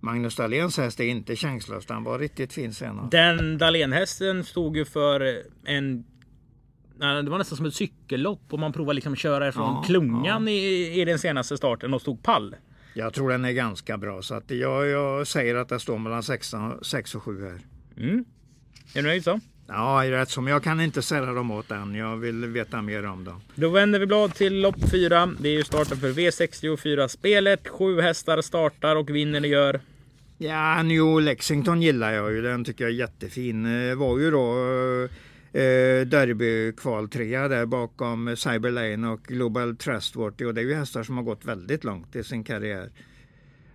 Magnus 0.00 0.36
Dahléns 0.36 0.78
häst 0.78 1.00
är 1.00 1.04
inte 1.04 1.36
chanslös. 1.36 1.86
Den 1.86 2.04
var 2.04 2.18
riktigt 2.18 2.52
fin 2.52 2.74
senast. 2.74 3.10
Den 3.10 3.58
Dahlén-hästen 3.58 4.44
stod 4.44 4.76
ju 4.76 4.84
för 4.84 5.42
en... 5.64 6.04
Det 6.98 7.30
var 7.30 7.38
nästan 7.38 7.56
som 7.56 7.66
ett 7.66 7.74
cykellopp 7.74 8.42
och 8.50 8.58
man 8.58 8.72
provade 8.72 8.94
liksom 8.94 9.16
köra 9.16 9.48
ifrån 9.48 9.74
Ja, 9.74 9.82
klungan 9.86 10.48
i, 10.48 11.00
i 11.00 11.04
den 11.04 11.18
senaste 11.18 11.56
starten 11.56 11.94
och 11.94 12.00
stod 12.00 12.22
pall. 12.22 12.56
Jag 12.94 13.14
tror 13.14 13.30
den 13.30 13.44
är 13.44 13.52
ganska 13.52 13.96
bra 13.98 14.22
så 14.22 14.34
att 14.34 14.50
jag, 14.50 14.86
jag 14.88 15.26
säger 15.26 15.54
att 15.54 15.68
det 15.68 15.80
står 15.80 15.98
mellan 15.98 16.22
16, 16.22 16.84
6 16.84 17.14
och 17.14 17.22
7 17.22 17.44
här. 17.44 17.60
Mm. 18.04 18.24
Är 18.94 19.02
du 19.02 19.08
nöjd 19.08 19.24
så? 19.24 19.40
Ja, 19.66 20.02
rätt 20.06 20.30
som 20.30 20.46
jag 20.48 20.62
kan 20.62 20.80
inte 20.80 21.02
sälla 21.02 21.32
dem 21.32 21.50
åt 21.50 21.70
än. 21.70 21.94
Jag 21.94 22.16
vill 22.16 22.46
veta 22.46 22.82
mer 22.82 23.06
om 23.06 23.24
dem. 23.24 23.40
Då 23.54 23.68
vänder 23.68 23.98
vi 23.98 24.06
blad 24.06 24.34
till 24.34 24.60
lopp 24.60 24.90
4. 24.90 25.28
Det 25.40 25.48
är 25.48 25.52
ju 25.52 25.64
starten 25.64 25.96
för 25.96 26.08
V64-spelet. 26.12 27.68
Sju 27.68 28.00
hästar 28.00 28.42
startar 28.42 28.96
och 28.96 29.10
vinner 29.10 29.40
det 29.40 29.48
gör. 29.48 29.80
Ja, 30.38 30.82
New 30.82 31.20
Lexington 31.20 31.82
gillar 31.82 32.12
jag 32.12 32.32
ju. 32.32 32.42
Den 32.42 32.64
tycker 32.64 32.84
jag 32.84 32.90
är 32.90 32.96
jättefin. 32.96 33.88
Eh, 33.90 33.94
Var 33.96 34.18
ju 34.18 34.30
då 34.30 34.54
eh, 35.52 36.06
Derby-kvaltrea 36.06 37.48
där 37.48 37.66
bakom 37.66 38.36
Cyberlane 38.36 39.08
och 39.08 39.22
Global 39.22 39.76
Trustworthy. 39.76 40.44
Och 40.44 40.54
det 40.54 40.60
är 40.60 40.64
ju 40.64 40.74
hästar 40.74 41.02
som 41.02 41.16
har 41.16 41.24
gått 41.24 41.44
väldigt 41.44 41.84
långt 41.84 42.16
i 42.16 42.24
sin 42.24 42.44
karriär. 42.44 42.90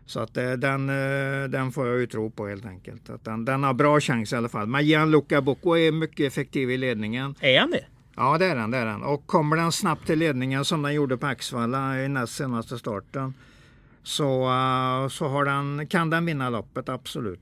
Så 0.06 0.20
att 0.20 0.38
eh, 0.38 0.52
den, 0.52 0.90
eh, 0.90 1.50
den 1.50 1.72
får 1.72 1.88
jag 1.88 2.00
ju 2.00 2.08
tro 2.08 2.30
på 2.30 2.48
helt 2.48 2.66
enkelt. 2.66 3.10
Att 3.10 3.26
den, 3.26 3.46
den 3.46 3.64
har 3.64 3.74
bra 3.74 4.00
chans 4.00 4.34
i 4.34 4.36
alla 4.36 4.50
fall. 4.50 4.68
Men 4.68 4.86
Gianluca 4.86 5.42
Bocco 5.42 5.78
är 5.78 5.92
mycket 5.92 6.28
effektiv 6.28 6.72
i 6.72 6.78
ledningen. 6.78 7.36
Är 7.40 7.60
han 7.60 7.72
det? 7.72 7.86
Ja, 8.16 8.38
det 8.38 8.46
är 8.46 8.56
den. 8.56 8.72
Det 8.72 8.78
är 8.78 8.86
den. 8.86 9.04
Och 9.04 9.28
kommer 9.28 9.56
den 9.56 9.72
snabbt 9.72 10.08
till 10.08 10.20
ledningen 10.20 10.66
som 10.66 10.82
den 10.82 10.94
gjorde 10.94 11.18
på 11.18 11.28
Axvalla 11.28 12.04
i 12.04 12.08
näst 12.08 12.36
senaste 12.36 12.78
starten 12.78 13.34
så, 14.04 14.44
eh, 14.44 15.08
så 15.08 15.28
har 15.28 15.46
den, 15.46 15.88
kan 15.88 16.10
den 16.10 16.26
vinna 16.26 16.50
loppet, 16.50 16.90
absolut. 16.90 17.40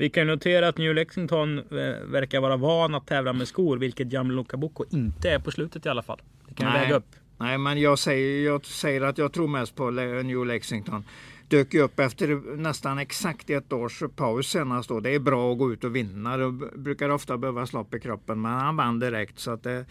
Vi 0.00 0.10
kan 0.10 0.26
notera 0.26 0.68
att 0.68 0.78
New 0.78 0.94
Lexington 0.94 1.58
eh, 1.58 1.64
verkar 2.06 2.40
vara 2.40 2.56
van 2.56 2.94
att 2.94 3.06
tävla 3.06 3.32
med 3.32 3.48
skor, 3.48 3.78
vilket 3.78 4.12
Gianluca 4.12 4.56
Bocco 4.56 4.84
inte 4.90 5.30
är 5.30 5.38
på 5.38 5.50
slutet 5.50 5.86
i 5.86 5.88
alla 5.88 6.02
fall. 6.02 6.20
Det 6.48 6.54
kan 6.54 6.72
Nej. 6.72 6.80
väga 6.80 6.96
upp. 6.96 7.06
Nej, 7.38 7.58
men 7.58 7.80
jag 7.80 7.98
säger, 7.98 8.44
jag 8.46 8.66
säger 8.66 9.00
att 9.00 9.18
jag 9.18 9.32
tror 9.32 9.48
mest 9.48 9.76
på 9.76 9.90
New 9.90 10.46
Lexington. 10.46 11.04
Dök 11.48 11.74
ju 11.74 11.80
upp 11.80 12.00
efter 12.00 12.56
nästan 12.56 12.98
exakt 12.98 13.50
ett 13.50 13.72
års 13.72 14.02
paus 14.16 14.46
senast 14.46 14.88
då. 14.88 15.00
Det 15.00 15.14
är 15.14 15.18
bra 15.18 15.52
att 15.52 15.58
gå 15.58 15.72
ut 15.72 15.84
och 15.84 15.96
vinna. 15.96 16.36
Det 16.36 16.52
brukar 16.78 17.08
ofta 17.08 17.38
behövas 17.38 17.72
lopp 17.72 17.94
i 17.94 18.00
kroppen, 18.00 18.40
men 18.40 18.52
han 18.52 18.76
vann 18.76 18.98
direkt 18.98 19.38
så 19.38 19.50
att 19.50 19.62
det, 19.62 19.84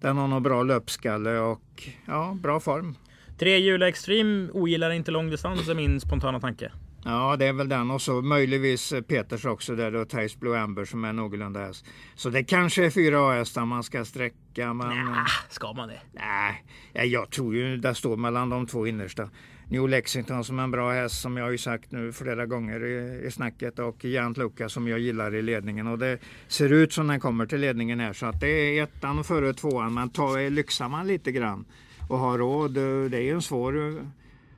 den 0.00 0.16
har 0.16 0.28
nog 0.28 0.42
bra 0.42 0.62
löpskalle 0.62 1.38
och 1.38 1.88
ja, 2.06 2.36
bra 2.42 2.60
form. 2.60 2.96
Tre 3.38 3.58
hjula 3.58 3.88
Extreme 3.88 4.48
ogillar 4.52 4.90
inte 4.90 5.10
långdistans 5.10 5.68
är 5.68 5.74
min 5.74 6.00
spontana 6.00 6.40
tanke. 6.40 6.72
Ja, 7.04 7.36
det 7.36 7.46
är 7.46 7.52
väl 7.52 7.68
den 7.68 7.90
och 7.90 8.02
så 8.02 8.22
möjligtvis 8.22 8.94
Peters 9.08 9.44
också 9.44 9.76
där 9.76 9.94
och 9.94 10.08
Thais 10.08 10.40
Blue 10.40 10.60
Amber 10.60 10.84
som 10.84 11.04
är 11.04 11.12
någorlunda 11.12 11.60
häst. 11.60 11.86
Så 12.14 12.30
det 12.30 12.44
kanske 12.44 12.86
är 12.86 12.90
fyra 12.90 13.30
A-hästar 13.30 13.64
man 13.64 13.82
ska 13.82 14.04
sträcka 14.04 14.74
men... 14.74 14.88
Nja, 14.88 15.26
ska 15.48 15.72
man 15.72 15.88
det? 15.88 16.00
Nej, 16.12 16.64
ja, 16.92 17.02
jag 17.02 17.30
tror 17.30 17.54
ju 17.54 17.76
det 17.76 17.94
står 17.94 18.16
mellan 18.16 18.50
de 18.50 18.66
två 18.66 18.86
innersta. 18.86 19.30
New 19.68 19.88
Lexington 19.88 20.44
som 20.44 20.58
är 20.58 20.62
en 20.62 20.70
bra 20.70 20.92
häst 20.92 21.20
som 21.20 21.36
jag 21.36 21.44
har 21.44 21.50
ju 21.50 21.58
sagt 21.58 21.92
nu 21.92 22.12
flera 22.12 22.46
gånger 22.46 22.84
i, 22.84 23.26
i 23.26 23.30
snacket 23.30 23.78
och 23.78 24.04
Jant 24.04 24.36
Lucas 24.36 24.72
som 24.72 24.88
jag 24.88 24.98
gillar 24.98 25.34
i 25.34 25.42
ledningen 25.42 25.86
och 25.86 25.98
det 25.98 26.18
ser 26.48 26.72
ut 26.72 26.92
som 26.92 27.06
den 27.06 27.20
kommer 27.20 27.46
till 27.46 27.60
ledningen 27.60 28.00
här 28.00 28.12
så 28.12 28.26
att 28.26 28.40
det 28.40 28.48
är 28.48 28.82
ettan 28.82 29.24
före 29.24 29.54
tvåan 29.54 29.94
men 29.94 30.10
ta, 30.10 30.36
lyxar 30.36 30.88
man 30.88 31.06
lite 31.06 31.32
grann 31.32 31.64
och 32.08 32.18
har 32.18 32.38
råd. 32.38 32.74
Det 33.10 33.16
är 33.16 33.22
ju 33.22 33.30
en 33.30 33.42
svår 33.42 34.02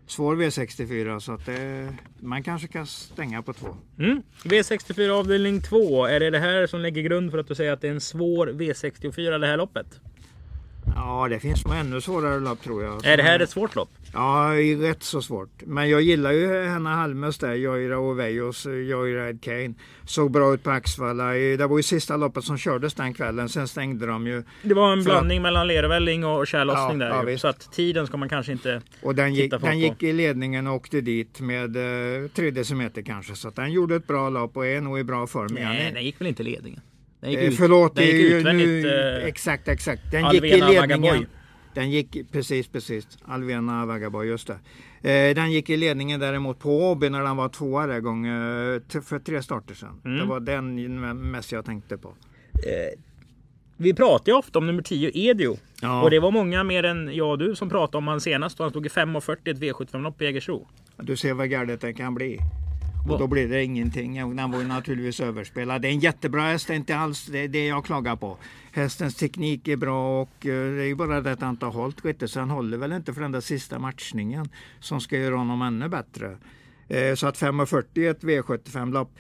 svår 0.06 0.36
V64 0.36 1.18
så 1.18 1.32
att 1.32 1.46
det, 1.46 1.88
man 2.20 2.42
kanske 2.42 2.68
kan 2.68 2.86
stänga 2.86 3.42
på 3.42 3.52
två. 3.52 3.76
Mm. 3.98 4.22
V64 4.42 5.10
avdelning 5.10 5.62
2. 5.62 6.06
Är 6.06 6.20
det 6.20 6.30
det 6.30 6.38
här 6.38 6.66
som 6.66 6.80
lägger 6.80 7.02
grund 7.02 7.30
för 7.30 7.38
att 7.38 7.48
du 7.48 7.54
säger 7.54 7.72
att 7.72 7.80
det 7.80 7.88
är 7.88 7.92
en 7.92 8.00
svår 8.00 8.46
V64 8.46 9.38
det 9.38 9.46
här 9.46 9.56
loppet? 9.56 10.00
Ja, 10.94 11.26
det 11.30 11.40
finns 11.40 11.64
nog 11.64 11.76
ännu 11.76 12.00
svårare 12.00 12.40
lopp 12.40 12.62
tror 12.62 12.82
jag. 12.82 13.06
Är 13.06 13.16
det 13.16 13.22
här 13.22 13.40
ett 13.40 13.50
svårt 13.50 13.74
lopp? 13.74 13.88
Ja, 14.12 14.52
rätt 14.78 15.02
så 15.02 15.22
svårt. 15.22 15.50
Men 15.66 15.90
jag 15.90 16.02
gillar 16.02 16.32
ju 16.32 16.66
Hanna 16.66 16.94
Halmes 16.94 17.38
där, 17.38 17.54
Joira 17.54 17.98
Ovejos, 17.98 18.66
Joira 18.66 19.28
Ed 19.28 19.42
Kane. 19.42 19.74
Såg 20.04 20.30
bra 20.30 20.54
ut 20.54 20.62
på 20.62 20.70
Axvalla. 20.70 21.32
Det 21.32 21.66
var 21.66 21.76
ju 21.76 21.82
sista 21.82 22.16
loppet 22.16 22.44
som 22.44 22.58
kördes 22.58 22.94
den 22.94 23.14
kvällen. 23.14 23.48
Sen 23.48 23.68
stängde 23.68 24.06
de 24.06 24.26
ju. 24.26 24.42
Det 24.62 24.74
var 24.74 24.92
en 24.92 25.04
blandning 25.04 25.38
att... 25.38 25.42
mellan 25.42 25.66
lervälling 25.66 26.24
och 26.24 26.46
tjällossning 26.46 27.00
ja, 27.00 27.06
där. 27.06 27.30
Ja, 27.30 27.38
så 27.38 27.48
att 27.48 27.72
tiden 27.72 28.06
ska 28.06 28.16
man 28.16 28.28
kanske 28.28 28.52
inte 28.52 28.82
Och 29.02 29.14
den 29.14 29.34
gick, 29.34 29.50
den 29.60 29.78
gick 29.78 30.02
i 30.02 30.12
ledningen 30.12 30.66
och 30.66 30.74
åkte 30.74 31.00
dit 31.00 31.40
med 31.40 31.76
eh, 31.76 32.28
tre 32.28 32.50
decimeter 32.50 33.02
kanske. 33.02 33.34
Så 33.34 33.48
att 33.48 33.56
den 33.56 33.72
gjorde 33.72 33.96
ett 33.96 34.06
bra 34.06 34.30
lopp 34.30 34.56
och 34.56 34.66
är 34.66 34.80
nog 34.80 34.98
i 34.98 35.04
bra 35.04 35.26
form. 35.26 35.54
Nej, 35.54 35.90
den 35.94 36.04
gick 36.04 36.20
väl 36.20 36.28
inte 36.28 36.42
i 36.42 36.46
ledningen? 36.46 36.80
Den 37.24 37.32
gick 37.32 37.40
eh, 37.40 37.48
ut, 37.48 37.56
förlåt, 37.56 37.94
den 37.94 38.04
gick 38.04 38.14
utvändigt. 38.14 38.68
Nu, 38.68 39.18
eh, 39.18 39.24
exakt, 39.24 39.68
exakt. 39.68 40.02
Den 40.10 40.24
Alvena 40.24 40.46
gick 40.46 40.56
i 40.56 40.60
ledningen. 40.60 41.02
Vagaboy. 41.02 41.26
Den 41.74 41.90
gick 41.90 42.32
precis, 42.32 42.68
precis. 42.68 43.18
Alvena 43.24 43.86
Vagaboy, 43.86 44.26
just 44.28 44.50
det. 45.02 45.10
Eh, 45.10 45.34
den 45.34 45.52
gick 45.52 45.70
i 45.70 45.76
ledningen 45.76 46.20
däremot 46.20 46.58
på 46.58 46.90
Åby 46.90 47.10
när 47.10 47.22
den 47.22 47.36
var 47.36 47.48
tvåa 47.48 47.86
där 47.86 48.00
gång, 48.00 48.26
eh, 48.26 48.80
för 49.02 49.18
tre 49.18 49.42
starter 49.42 49.74
sedan. 49.74 50.00
Mm. 50.04 50.18
Det 50.18 50.24
var 50.24 50.40
den 50.40 51.30
mest 51.30 51.52
jag 51.52 51.64
tänkte 51.64 51.98
på. 51.98 52.08
Eh, 52.08 53.00
vi 53.76 53.94
pratar 53.94 54.32
ju 54.32 54.38
ofta 54.38 54.58
om 54.58 54.66
nummer 54.66 54.82
10, 54.82 55.10
Edio. 55.14 55.56
Ja. 55.82 56.02
Och 56.02 56.10
det 56.10 56.20
var 56.20 56.30
många 56.30 56.64
mer 56.64 56.84
än 56.84 57.14
jag 57.14 57.30
och 57.30 57.38
du 57.38 57.56
som 57.56 57.68
pratade 57.68 57.98
om 57.98 58.08
han 58.08 58.20
senast. 58.20 58.60
Och 58.60 58.64
han 58.64 58.70
stod 58.70 58.86
i 58.86 58.88
5.40 58.88 59.50
ett 59.50 59.58
V75-lopp 59.58 60.22
i 60.22 60.24
Jägersro. 60.24 60.66
Du 60.96 61.16
ser 61.16 61.34
vad 61.34 61.50
galet 61.50 61.80
det 61.80 61.92
kan 61.92 62.14
bli. 62.14 62.40
Och 63.08 63.18
då 63.18 63.26
blir 63.26 63.48
det 63.48 63.64
ingenting. 63.64 64.36
Den 64.36 64.50
var 64.50 64.58
ju 64.60 64.66
naturligtvis 64.66 65.20
överspelad. 65.20 65.82
Det 65.82 65.88
är 65.88 65.92
en 65.92 65.98
jättebra 65.98 66.42
häst, 66.42 66.66
det 66.66 66.72
är 66.72 66.76
inte 66.76 66.96
alls 66.96 67.26
det, 67.26 67.46
det 67.48 67.66
jag 67.66 67.84
klagar 67.84 68.16
på. 68.16 68.36
Hästens 68.72 69.14
teknik 69.14 69.68
är 69.68 69.76
bra 69.76 70.22
och 70.22 70.46
eh, 70.46 70.52
det 70.74 70.82
är 70.82 70.86
ju 70.86 70.94
bara 70.94 71.20
det 71.20 71.32
att 71.32 71.40
han 71.40 71.50
inte 71.50 71.66
har 71.66 71.72
hållit 71.72 72.04
riktigt. 72.04 72.30
Så 72.30 72.40
han 72.40 72.50
håller 72.50 72.78
väl 72.78 72.92
inte 72.92 73.12
för 73.14 73.20
den 73.20 73.32
där 73.32 73.40
sista 73.40 73.78
matchningen 73.78 74.48
som 74.80 75.00
ska 75.00 75.18
göra 75.18 75.36
honom 75.36 75.62
ännu 75.62 75.88
bättre. 75.88 76.36
Eh, 76.88 77.14
Så 77.14 77.26
att 77.26 77.38
5.40 77.38 78.10
ett 78.10 78.22
V75-lopp 78.22 79.10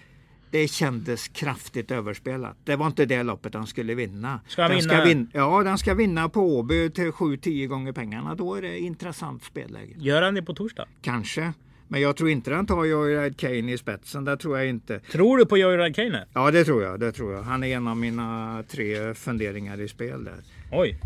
det 0.50 0.68
kändes 0.68 1.28
kraftigt 1.28 1.90
överspelat. 1.90 2.56
Det 2.64 2.76
var 2.76 2.86
inte 2.86 3.06
det 3.06 3.22
loppet 3.22 3.54
han 3.54 3.66
skulle 3.66 3.94
vinna. 3.94 4.40
Ska 4.46 4.62
han 4.62 4.70
den 4.70 4.80
vinna? 4.80 4.94
Ska 4.94 5.04
vin 5.04 5.30
ja, 5.32 5.62
den 5.62 5.78
ska 5.78 5.94
vinna 5.94 6.28
på 6.28 6.58
Åby 6.58 6.90
till 6.90 7.10
7-10 7.10 7.66
gånger 7.66 7.92
pengarna. 7.92 8.34
Då 8.34 8.54
är 8.54 8.62
det 8.62 8.78
intressant 8.78 9.44
spelläge. 9.44 9.94
Gör 9.98 10.22
han 10.22 10.34
det 10.34 10.42
på 10.42 10.54
torsdag? 10.54 10.84
Kanske. 11.02 11.52
Men 11.88 12.00
jag 12.00 12.16
tror 12.16 12.30
inte 12.30 12.50
den 12.50 12.66
tar 12.66 12.84
Joyride 12.84 13.34
Kane 13.36 13.72
i 13.72 13.78
spetsen. 13.78 14.24
Det 14.24 14.36
tror 14.36 14.58
jag 14.58 14.68
inte. 14.68 14.98
Tror 14.98 15.38
du 15.38 15.46
på 15.46 15.58
Joyride 15.58 15.94
Kane? 15.94 16.26
Ja, 16.34 16.50
det 16.50 16.64
tror 16.64 16.82
jag. 16.82 17.00
Det 17.00 17.12
tror 17.12 17.32
jag. 17.32 17.42
Han 17.42 17.64
är 17.64 17.76
en 17.76 17.88
av 17.88 17.96
mina 17.96 18.62
tre 18.68 19.14
funderingar 19.14 19.80
i 19.80 19.88
spel 19.88 20.24
där. 20.24 20.38
Oj. 20.72 21.00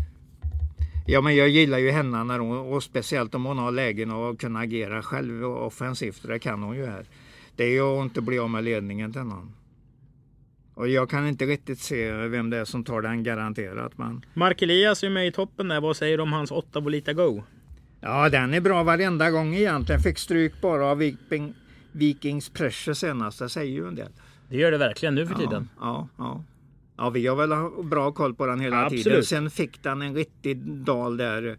Ja, 1.07 1.21
men 1.21 1.35
jag 1.35 1.49
gillar 1.49 1.77
ju 1.77 1.91
henne 1.91 2.23
när 2.23 2.39
hon, 2.39 2.57
och 2.57 2.83
speciellt 2.83 3.35
om 3.35 3.45
hon 3.45 3.57
har 3.57 3.71
lägen 3.71 4.11
att 4.11 4.39
kunna 4.39 4.59
agera 4.59 5.01
själv 5.01 5.45
offensivt. 5.45 6.27
Det 6.27 6.39
kan 6.39 6.63
hon 6.63 6.77
ju 6.77 6.85
här. 6.85 7.05
Det 7.55 7.63
är 7.63 7.69
ju 7.69 7.81
att 7.81 8.03
inte 8.03 8.21
bli 8.21 8.39
av 8.39 8.49
med 8.49 8.63
ledningen 8.63 9.13
till 9.13 9.21
någon. 9.21 9.51
Och 10.73 10.87
jag 10.87 11.09
kan 11.09 11.27
inte 11.27 11.45
riktigt 11.45 11.79
se 11.79 12.11
vem 12.11 12.49
det 12.49 12.57
är 12.57 12.65
som 12.65 12.83
tar 12.83 13.01
den 13.01 13.23
garanterat. 13.23 13.97
Men 13.97 14.25
Mark 14.33 14.61
Elias 14.61 15.03
är 15.03 15.09
med 15.09 15.27
i 15.27 15.31
toppen 15.31 15.67
där. 15.67 15.81
Vad 15.81 15.97
säger 15.97 16.17
du 16.17 16.23
om 16.23 16.33
hans 16.33 16.51
8 16.51 16.81
Bolita 16.81 17.13
Go? 17.13 17.43
Ja, 18.01 18.29
den 18.29 18.53
är 18.53 18.61
bra 18.61 18.83
varenda 18.83 19.31
gång 19.31 19.55
egentligen. 19.55 20.01
Fick 20.01 20.17
stryk 20.17 20.61
bara 20.61 20.85
av 20.85 20.97
Viking, 20.97 21.53
Vikings 21.91 22.49
Pressure 22.49 22.95
senast. 22.95 23.39
Det 23.39 23.49
säger 23.49 23.71
ju 23.71 23.87
en 23.87 23.95
del. 23.95 24.11
Det 24.49 24.57
gör 24.57 24.71
det 24.71 24.77
verkligen 24.77 25.15
nu 25.15 25.27
för 25.27 25.35
tiden. 25.35 25.69
Ja, 25.79 26.07
ja. 26.17 26.43
Ja, 26.97 27.09
vi 27.09 27.27
har 27.27 27.35
väl 27.35 27.83
bra 27.85 28.11
koll 28.11 28.35
på 28.35 28.45
den 28.45 28.59
hela 28.59 28.85
Absolut. 28.85 29.03
tiden. 29.03 29.23
Sen 29.23 29.49
fick 29.49 29.83
den 29.83 30.01
en 30.01 30.15
riktig 30.15 30.57
dal 30.57 31.17
där 31.17 31.57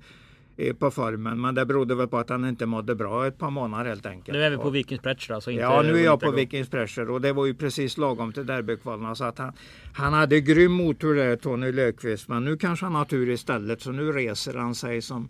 eh, 0.56 0.74
på 0.74 0.90
formen. 0.90 1.40
Men 1.40 1.54
det 1.54 1.66
berodde 1.66 1.94
väl 1.94 2.08
på 2.08 2.18
att 2.18 2.28
han 2.28 2.44
inte 2.44 2.66
mådde 2.66 2.94
bra 2.94 3.26
ett 3.26 3.38
par 3.38 3.50
månader 3.50 3.84
helt 3.84 4.06
enkelt. 4.06 4.38
Nu 4.38 4.44
är 4.44 4.50
vi 4.50 4.56
på 4.56 4.70
Vikings 4.70 5.02
Pressure 5.02 5.34
alltså. 5.34 5.50
Inte 5.50 5.62
Ja, 5.62 5.82
nu 5.82 5.98
är 5.98 6.04
jag 6.04 6.20
på. 6.20 6.30
Vikings 6.30 6.68
Pressure 6.70 7.12
och 7.12 7.20
det 7.20 7.32
var 7.32 7.46
ju 7.46 7.54
precis 7.54 7.98
lagom 7.98 8.32
till 8.32 8.46
derbykvalen. 8.46 9.16
Så 9.16 9.24
att 9.24 9.38
han, 9.38 9.52
han 9.94 10.12
hade 10.12 10.40
grym 10.40 10.72
motor 10.72 11.14
där, 11.14 11.36
Tony 11.36 11.72
Löfqvist. 11.72 12.28
Men 12.28 12.44
nu 12.44 12.56
kanske 12.56 12.86
han 12.86 12.94
har 12.94 13.04
tur 13.04 13.30
istället. 13.30 13.82
Så 13.82 13.92
nu 13.92 14.12
reser 14.12 14.54
han 14.54 14.74
sig 14.74 15.02
som, 15.02 15.28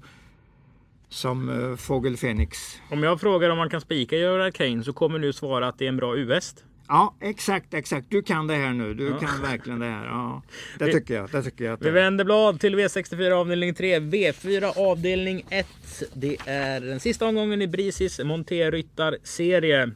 som 1.11 1.49
uh, 1.49 1.77
Fågel 1.77 2.17
Fenix. 2.17 2.59
Om 2.91 3.03
jag 3.03 3.21
frågar 3.21 3.51
om 3.51 3.59
man 3.59 3.71
kan 3.71 3.81
spika 3.81 4.17
Joyride 4.17 4.53
Kane 4.53 4.85
så 4.85 4.93
kommer 4.93 5.19
du 5.19 5.33
svara 5.33 5.69
att 5.69 5.79
det 5.79 5.85
är 5.85 5.89
en 5.89 5.97
bra 5.97 6.17
U-häst. 6.17 6.65
Ja, 6.89 7.15
exakt, 7.21 7.75
exakt. 7.75 8.07
Du 8.11 8.23
kan 8.23 8.47
det 8.47 8.55
här 8.55 8.73
nu. 8.73 8.95
Du 8.95 9.19
kan 9.19 9.43
verkligen 9.43 9.79
det 9.79 9.87
här. 9.87 10.05
Ja, 10.07 10.43
det 10.79 10.85
Vi- 10.85 10.93
tycker 10.93 11.15
jag. 11.15 11.31
Det 11.31 11.43
tycker 11.43 11.65
jag 11.65 11.77
Vi 11.81 11.91
vänder 11.91 12.25
blad 12.25 12.61
till 12.61 12.77
V64 12.77 13.31
avdelning 13.33 13.75
3. 13.75 13.99
V4 14.01 14.73
avdelning 14.77 15.45
1. 15.51 15.67
Det 16.15 16.37
är 16.47 16.81
den 16.81 17.01
sista 17.01 17.27
omgången 17.27 17.63
i 17.63 17.67
Brisis 17.67 18.21
monterryttarserie. 18.25 19.91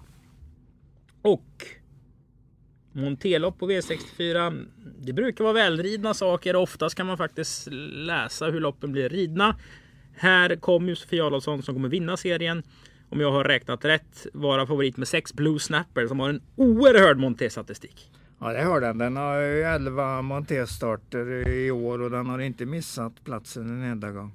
Och 1.23 1.67
monterlopp 2.93 3.59
på 3.59 3.71
V64. 3.71 4.67
Det 5.01 5.13
brukar 5.13 5.45
vara 5.45 5.55
välridna 5.55 6.15
saker. 6.15 6.57
Oftast 6.57 6.95
kan 6.95 7.07
man 7.07 7.17
faktiskt 7.17 7.69
läsa 7.93 8.47
hur 8.47 8.61
loppen 8.61 8.93
blir 8.93 9.09
ridna. 9.09 9.57
Här 10.17 10.57
kommer 10.57 10.89
ju 10.89 10.97
Sofia 10.97 11.25
Adolfsson 11.25 11.63
som 11.63 11.75
kommer 11.75 11.89
vinna 11.89 12.17
serien. 12.17 12.63
Om 13.09 13.21
jag 13.21 13.33
har 13.33 13.45
räknat 13.45 13.85
rätt 13.85 14.27
vara 14.33 14.67
favorit 14.67 14.97
med 14.97 15.09
6 15.09 15.35
Blue 15.35 15.59
Snapper 15.59 16.07
som 16.07 16.21
har 16.21 16.29
en 16.29 16.41
oerhörd 16.57 17.19
monterstatistik. 17.19 18.11
Ja, 18.39 18.53
det 18.53 18.63
har 18.63 18.81
den. 18.81 18.99
Den 18.99 19.17
har 19.17 19.41
ju 19.41 19.63
11 19.63 20.23
montéstarter 20.23 21.49
i 21.49 21.71
år 21.71 22.03
och 22.03 22.11
den 22.11 22.27
har 22.27 22.39
inte 22.39 22.67
missat 22.67 23.25
platsen 23.25 23.71
en 23.71 23.83
enda 23.91 24.11
gång. 24.11 24.33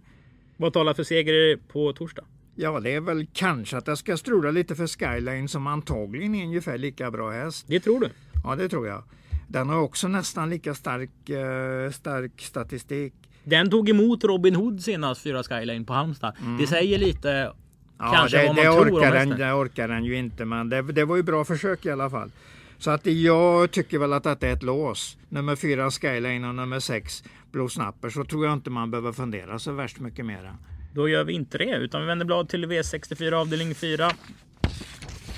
Vad 0.58 0.74
talar 0.74 0.94
för 0.94 1.04
seger 1.04 1.60
på 1.68 1.94
torsdag? 1.94 2.24
Ja, 2.56 2.80
det 2.80 2.96
är 2.96 3.02
väl 3.02 3.28
kanske 3.34 3.78
att 3.78 3.86
det 3.86 3.98
ska 3.98 4.18
strula 4.18 4.52
lite 4.52 4.76
för 4.76 4.88
Skyline 4.88 5.48
som 5.48 5.68
antagligen 5.68 6.36
är 6.36 6.46
ungefär 6.46 6.78
lika 6.78 7.12
bra 7.12 7.32
häst. 7.32 7.66
Det 7.68 7.80
tror 7.80 8.00
du? 8.00 8.10
Ja, 8.44 8.56
det 8.56 8.70
tror 8.70 8.88
jag. 8.88 9.04
Den 9.48 9.70
har 9.70 9.80
också 9.80 10.08
nästan 10.08 10.50
lika 10.50 10.76
stark, 10.76 11.30
eh, 11.30 11.92
stark 11.92 12.42
statistik. 12.42 13.14
Den 13.50 13.70
tog 13.70 13.90
emot 13.90 14.24
Robin 14.24 14.56
Hood 14.56 14.84
senast, 14.84 15.22
fyra 15.22 15.44
Skyline 15.44 15.86
på 15.86 15.94
Halmstad. 15.94 16.34
Det 16.60 16.68
säger 16.68 16.98
lite 16.98 17.52
Mm. 18.00 18.12
Ja, 18.12 18.18
kanske 18.18 18.38
det, 18.38 18.48
vad 18.48 18.56
man 18.56 18.66
det, 18.66 18.72
tror 18.72 18.88
om 18.88 18.94
orkar 18.94 19.12
den, 19.12 19.30
hästen. 19.30 19.48
det 19.48 19.54
orkar 19.54 19.88
den 19.88 20.06
ju 20.06 20.16
inte, 20.18 20.46
men 20.46 20.70
det, 20.70 20.82
det 20.82 21.06
var 21.06 21.16
ju 21.16 21.24
bra 21.24 21.46
försök 21.46 21.86
i 21.86 21.92
alla 21.92 22.10
fall. 22.10 22.32
Så 22.78 22.92
att 22.92 23.06
jag 23.06 23.72
tycker 23.72 24.00
väl 24.00 24.14
att 24.14 24.24
detta 24.24 24.48
är 24.48 24.54
ett 24.54 24.64
lås. 24.64 25.18
Nummer 25.30 25.56
fyra 25.56 25.92
Skyline 25.92 26.44
och 26.44 26.56
nummer 26.56 26.80
sex 26.80 27.24
Blue 27.52 27.70
Snapper 27.70 28.10
så 28.10 28.24
tror 28.24 28.46
jag 28.46 28.54
inte 28.54 28.70
man 28.70 28.92
behöver 28.92 29.12
fundera 29.12 29.60
så 29.60 29.72
värst 29.72 30.00
mycket 30.00 30.26
mera. 30.26 30.58
Då 30.94 31.10
gör 31.10 31.24
vi 31.24 31.34
inte 31.34 31.58
det, 31.58 31.76
utan 31.78 32.02
vi 32.02 32.08
vänder 32.08 32.26
blad 32.26 32.50
till 32.50 32.66
V64 32.66 33.34
avdelning 33.34 33.76
4. 33.76 34.12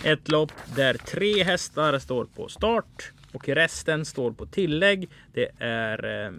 Ett 0.04 0.30
lopp 0.30 0.52
där 0.76 0.94
tre 0.94 1.44
hästar 1.44 2.00
står 2.00 2.26
på 2.26 2.48
start 2.48 3.12
och 3.32 3.50
resten 3.50 4.06
står 4.06 4.32
på 4.32 4.46
tillägg. 4.46 5.10
Det 5.34 5.50
är 5.60 6.26
eh, 6.26 6.32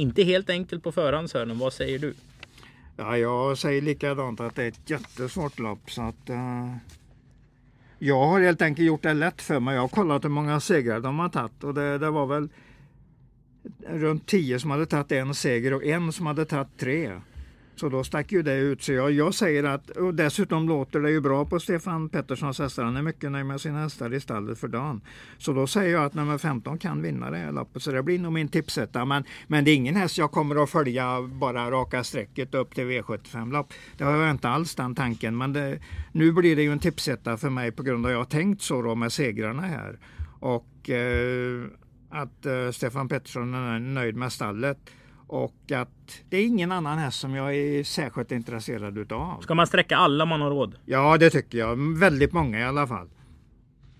inte 0.00 0.22
helt 0.22 0.50
enkelt 0.50 0.82
på 0.82 0.92
förhand 0.92 1.30
Sören, 1.30 1.58
vad 1.58 1.72
säger 1.72 1.98
du? 1.98 2.14
Ja, 2.96 3.18
jag 3.18 3.58
säger 3.58 3.82
likadant 3.82 4.40
att 4.40 4.56
det 4.56 4.64
är 4.64 4.68
ett 4.68 4.90
jättesvårt 4.90 5.58
lopp 5.58 5.90
så 5.90 6.02
att 6.02 6.30
uh, 6.30 6.76
jag 7.98 8.26
har 8.26 8.40
helt 8.40 8.62
enkelt 8.62 8.86
gjort 8.86 9.02
det 9.02 9.14
lätt 9.14 9.42
för 9.42 9.60
mig. 9.60 9.74
Jag 9.74 9.82
har 9.82 9.88
kollat 9.88 10.24
hur 10.24 10.28
många 10.28 10.60
segrar 10.60 11.00
de 11.00 11.18
har 11.18 11.28
tagit 11.28 11.64
och 11.64 11.74
det, 11.74 11.98
det 11.98 12.10
var 12.10 12.26
väl 12.26 12.48
runt 13.88 14.26
tio 14.26 14.60
som 14.60 14.70
hade 14.70 14.86
tagit 14.86 15.12
en 15.12 15.34
seger 15.34 15.74
och 15.74 15.84
en 15.84 16.12
som 16.12 16.26
hade 16.26 16.44
tagit 16.44 16.78
tre. 16.78 17.20
Så 17.80 17.88
då 17.88 18.04
stack 18.04 18.32
ju 18.32 18.42
det 18.42 18.56
ut. 18.58 18.82
Så 18.82 18.92
jag, 18.92 19.10
jag 19.10 19.34
säger 19.34 19.64
att, 19.64 19.90
och 19.90 20.14
dessutom 20.14 20.68
låter 20.68 21.00
det 21.00 21.10
ju 21.10 21.20
bra 21.20 21.44
på 21.44 21.60
Stefan 21.60 22.08
Petterssons 22.08 22.58
hästar. 22.58 22.84
Han 22.84 22.96
är 22.96 23.02
mycket 23.02 23.32
nöjd 23.32 23.46
med 23.46 23.60
sina 23.60 23.82
hästar 23.82 24.14
i 24.14 24.20
stallet 24.20 24.58
för 24.58 24.68
dagen. 24.68 25.00
Så 25.38 25.52
då 25.52 25.66
säger 25.66 25.92
jag 25.92 26.04
att 26.04 26.14
nummer 26.14 26.38
15 26.38 26.78
kan 26.78 27.02
vinna 27.02 27.30
det 27.30 27.36
här 27.36 27.52
loppet. 27.52 27.82
Så 27.82 27.92
det 27.92 28.02
blir 28.02 28.18
nog 28.18 28.32
min 28.32 28.48
tipsetta. 28.48 29.04
Men, 29.04 29.24
men 29.46 29.64
det 29.64 29.70
är 29.70 29.74
ingen 29.74 29.96
häst 29.96 30.18
jag 30.18 30.30
kommer 30.30 30.62
att 30.62 30.70
följa 30.70 31.22
bara 31.22 31.70
raka 31.70 32.04
strecket 32.04 32.54
upp 32.54 32.74
till 32.74 32.84
V75-lopp. 32.84 33.72
Det 33.96 34.04
har 34.04 34.16
jag 34.16 34.30
inte 34.30 34.48
alls 34.48 34.74
den 34.74 34.94
tanken. 34.94 35.38
Men 35.38 35.52
det, 35.52 35.78
nu 36.12 36.32
blir 36.32 36.56
det 36.56 36.62
ju 36.62 36.72
en 36.72 36.78
tipsetta 36.78 37.36
för 37.36 37.50
mig 37.50 37.72
på 37.72 37.82
grund 37.82 38.06
av 38.06 38.10
att 38.10 38.12
jag 38.12 38.20
har 38.20 38.24
tänkt 38.24 38.62
så 38.62 38.82
då 38.82 38.94
med 38.94 39.12
segrarna 39.12 39.62
här. 39.62 39.98
Och 40.40 40.90
eh, 40.90 41.64
att 42.10 42.46
eh, 42.46 42.70
Stefan 42.70 43.08
Pettersson 43.08 43.54
är 43.54 43.78
nöjd 43.78 44.16
med 44.16 44.32
stallet. 44.32 44.78
Och 45.30 45.72
att 45.72 46.22
det 46.28 46.36
är 46.36 46.46
ingen 46.46 46.72
annan 46.72 46.98
häst 46.98 47.20
som 47.20 47.34
jag 47.34 47.56
är 47.56 47.84
särskilt 47.84 48.32
intresserad 48.32 48.98
utav. 48.98 49.40
Ska 49.40 49.54
man 49.54 49.66
sträcka 49.66 49.96
alla 49.96 50.24
man 50.24 50.40
har 50.40 50.50
råd? 50.50 50.74
Ja, 50.84 51.16
det 51.18 51.30
tycker 51.30 51.58
jag. 51.58 51.98
Väldigt 51.98 52.32
många 52.32 52.60
i 52.60 52.64
alla 52.64 52.86
fall. 52.86 53.08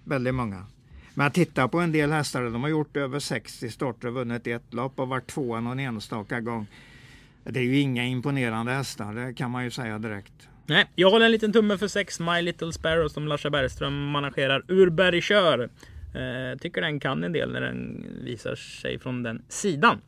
Väldigt 0.05 0.35
många. 0.35 0.67
Men 1.15 1.25
jag 1.25 1.35
tittar 1.35 1.69
på 1.69 1.79
en 1.81 1.93
del 1.93 2.11
hästar. 2.11 2.43
De 2.43 2.63
har 2.63 2.71
gjort 2.71 2.97
över 2.97 3.19
60 3.19 3.71
starter 3.71 4.09
och 4.09 4.15
vunnit 4.15 4.47
ett 4.47 4.75
lopp 4.75 5.01
och 5.01 5.09
varit 5.09 5.27
tvåa 5.27 5.61
någon 5.61 5.79
enstaka 5.79 6.41
gång. 6.41 6.67
Det 7.45 7.61
är 7.61 7.65
ju 7.65 7.79
inga 7.79 8.05
imponerande 8.05 8.73
hästar, 8.73 9.15
det 9.15 9.35
kan 9.35 9.51
man 9.51 9.65
ju 9.65 9.71
säga 9.71 9.99
direkt. 9.99 10.49
Nej, 10.67 10.87
jag 10.95 11.11
håller 11.11 11.27
en 11.27 11.33
liten 11.33 11.53
tumme 11.53 11.79
för 11.79 11.89
6 11.89 12.21
My 12.21 12.43
Little 12.43 12.73
Sparrow 12.73 13.09
som 13.09 13.29
Larsa 13.29 13.51
Bergström 13.51 14.11
managerar 14.11 14.65
ur 14.69 14.91
Bergkör. 14.91 15.71
Eh, 16.15 16.59
tycker 16.59 16.81
den 16.81 17.01
kan 17.01 17.25
en 17.25 17.33
del 17.33 17.53
när 17.53 17.61
den 17.61 18.07
visar 18.25 18.55
sig 18.55 18.99
från 18.99 19.23
den 19.23 19.43
sidan. 19.49 19.99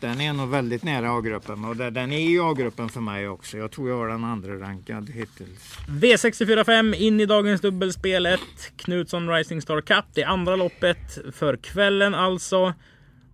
Den 0.00 0.20
är 0.20 0.32
nog 0.32 0.48
väldigt 0.48 0.82
nära 0.82 1.10
A-gruppen 1.10 1.64
och 1.64 1.76
den 1.76 2.12
är 2.12 2.18
i 2.18 2.38
A-gruppen 2.40 2.88
för 2.88 3.00
mig 3.00 3.28
också. 3.28 3.58
Jag 3.58 3.70
tror 3.70 3.88
jag 3.88 3.96
har 3.96 4.08
den 4.08 4.24
andra 4.24 4.58
rankad 4.58 5.10
hittills. 5.10 5.78
V645 5.88 6.94
in 6.94 7.20
i 7.20 7.26
dagens 7.26 7.60
dubbelspel 7.60 8.26
1. 8.26 8.40
Knutsson 8.76 9.28
Rising 9.28 9.62
Star 9.62 9.80
Cup. 9.80 10.04
Det 10.14 10.24
andra 10.24 10.56
loppet 10.56 11.18
för 11.32 11.56
kvällen 11.56 12.14
alltså. 12.14 12.74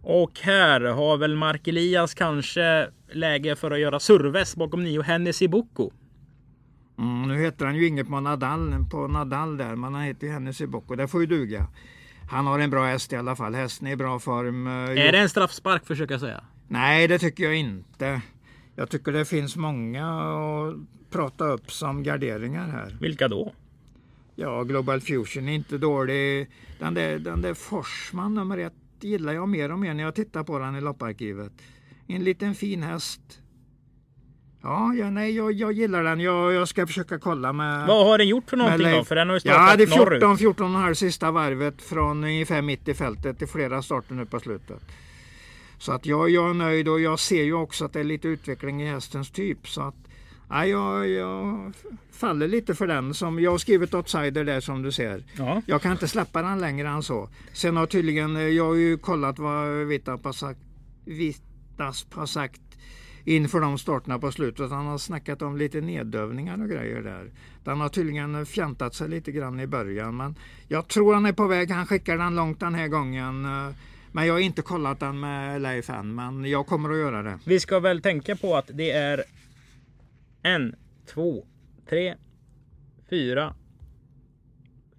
Och 0.03 0.41
här 0.41 0.81
har 0.81 1.17
väl 1.17 1.37
Mark 1.37 1.69
Elias 1.69 2.15
kanske 2.15 2.89
läge 3.13 3.57
för 3.57 3.71
att 3.71 3.81
göra 3.81 4.01
serves 4.01 4.57
bakom 4.57 4.85
nio 4.85 5.03
Hennessy 5.03 5.49
Boko. 5.49 5.91
Mm, 6.99 7.29
nu 7.29 7.43
heter 7.43 7.67
han 7.67 7.77
ju 7.77 7.87
inget 7.87 8.09
på 8.09 8.21
Nadal, 8.21 8.85
på 8.91 9.09
Nadal 9.09 9.57
där, 9.57 9.77
men 9.77 9.95
han 9.95 10.03
heter 10.03 10.27
ju 10.27 10.33
Hennessy 10.33 10.67
Boko. 10.67 10.95
Det 10.95 11.09
får 11.09 11.21
ju 11.21 11.27
duga. 11.27 11.67
Han 12.31 12.47
har 12.47 12.59
en 12.59 12.71
bra 12.71 12.85
häst 12.85 13.13
i 13.13 13.17
alla 13.17 13.37
fall. 13.37 13.55
Hästen 13.55 13.89
är 13.89 13.93
i 13.93 13.97
bra 13.97 14.19
form. 14.19 14.67
Är 14.67 15.13
det 15.13 15.19
en 15.19 15.29
straffspark 15.29 15.87
försöker 15.87 16.15
jag 16.15 16.21
säga? 16.21 16.45
Nej, 16.73 17.09
det 17.09 17.19
tycker 17.19 17.45
jag 17.45 17.57
inte. 17.57 18.23
Jag 18.77 18.91
tycker 18.91 19.13
det 19.13 19.25
finns 19.25 19.57
många 19.57 20.07
att 20.07 20.77
prata 21.11 21.45
upp 21.45 21.73
som 21.73 22.03
garderingar 22.03 22.69
här. 22.69 22.97
Vilka 23.01 23.29
då? 23.29 23.53
Ja, 24.35 24.63
Global 24.63 25.01
Fusion 25.01 25.49
är 25.49 25.53
inte 25.53 25.79
dålig. 25.79 26.51
Den 26.79 26.95
där, 26.95 27.19
den 27.19 27.43
där 27.43 27.55
Forsman 27.55 28.35
nummer 28.35 28.59
ett 28.59 28.73
gillar 29.01 29.33
jag 29.33 29.49
mer 29.49 29.73
och 29.73 29.79
mer 29.79 29.95
när 29.95 30.05
jag 30.05 30.15
tittar 30.15 30.45
på 30.45 30.59
den 30.59 30.77
i 30.77 30.81
lopparkivet. 30.81 31.53
En 32.07 32.25
liten 32.25 32.55
fin 32.55 32.83
häst. 32.83 33.21
Ja, 34.63 34.95
ja 34.95 35.11
nej, 35.11 35.37
jag, 35.37 35.53
jag 35.53 35.73
gillar 35.73 36.03
den. 36.03 36.21
Jag, 36.21 36.53
jag 36.53 36.69
ska 36.69 36.87
försöka 36.87 37.19
kolla 37.19 37.53
med... 37.53 37.87
Vad 37.87 38.07
har 38.07 38.19
den 38.19 38.29
gjort 38.29 38.51
för 38.51 38.57
någonting 38.57 38.91
då? 38.91 39.05
För 39.05 39.15
den 39.15 39.29
har 39.29 39.37
ju 39.37 39.41
startat 39.41 39.71
Ja, 39.71 39.77
det 39.77 39.83
är 39.83 40.11
14, 40.11 40.39
14 40.39 40.77
och 40.77 40.99
sista 40.99 41.31
varvet 41.31 41.83
från 41.83 42.25
ungefär 42.25 42.63
mitt 42.63 42.89
i 42.89 42.95
fältet 42.95 43.39
till 43.39 43.49
flera 43.49 43.83
starter 43.83 44.15
nu 44.15 44.27
på 44.27 44.41
slutet. 44.41 44.83
Så 45.83 45.93
att 45.93 46.07
jag, 46.07 46.31
jag 46.31 46.51
är 46.51 46.55
nöjd 46.55 46.89
och 46.89 47.01
jag 47.01 47.19
ser 47.19 47.43
ju 47.43 47.55
också 47.55 47.85
att 47.85 47.93
det 47.93 48.01
är 48.01 48.05
lite 48.05 48.29
utveckling 48.29 48.83
i 48.83 48.87
hästens 48.87 49.31
typ. 49.31 49.69
Så 49.69 49.81
att 49.83 49.95
ja, 50.49 50.67
jag, 50.67 51.09
jag 51.09 51.73
faller 52.13 52.49
lite 52.49 52.75
för 52.75 52.87
den. 52.87 53.15
Som 53.15 53.41
jag 53.41 53.51
har 53.51 53.59
skrivit 53.59 53.95
outsider 53.95 54.45
där 54.45 54.61
som 54.61 54.83
du 54.83 54.93
ser. 54.93 55.25
Ja. 55.39 55.63
Jag 55.67 55.83
kan 55.83 55.93
inte 55.93 56.09
släppa 56.09 56.43
den 56.43 56.61
längre 56.61 56.89
än 56.89 57.03
så. 57.03 57.29
Sen 57.53 57.77
har 57.77 57.87
tydligen, 57.87 58.55
jag 58.57 58.65
har 58.65 58.75
ju 58.75 58.99
kollat 58.99 59.39
vad 59.39 59.87
Vitas 61.05 62.07
har 62.13 62.27
sagt, 62.27 62.61
inför 63.25 63.61
de 63.61 63.79
starterna 63.79 64.19
på 64.19 64.33
slutet. 64.33 64.71
Han 64.71 64.87
har 64.87 64.99
snackat 64.99 65.43
om 65.43 65.57
lite 65.57 65.81
neddövningar 65.81 66.63
och 66.63 66.69
grejer 66.69 67.03
där. 67.03 67.31
Den 67.65 67.81
har 67.81 67.89
tydligen 67.89 68.47
fjantat 68.47 68.95
sig 68.95 69.09
lite 69.09 69.33
grann 69.33 69.61
i 69.61 69.67
början. 69.67 70.17
Men 70.17 70.35
jag 70.69 70.89
tror 70.89 71.15
han 71.15 71.27
är 71.27 71.33
på 71.33 71.47
väg. 71.47 71.71
Han 71.71 71.87
skickar 71.87 72.19
den 72.19 72.35
långt 72.35 72.61
den 72.61 72.75
här 72.75 72.89
gången. 72.89 73.47
Men 74.13 74.27
jag 74.27 74.35
har 74.35 74.41
inte 74.41 74.63
kollat 74.63 75.01
den 75.01 75.21
med 75.21 75.63
Leif 75.63 75.91
än, 75.91 76.15
men 76.15 76.45
jag 76.45 76.67
kommer 76.67 76.91
att 76.91 76.99
göra 76.99 77.23
det. 77.23 77.39
Vi 77.47 77.61
ska 77.61 77.81
väl 77.81 78.03
tänka 78.03 78.37
på 78.37 78.57
att 78.57 78.71
det 78.73 78.91
är 78.91 79.25
en, 80.43 80.75
två, 81.15 81.47
tre, 81.89 82.15
fyra, 83.11 83.55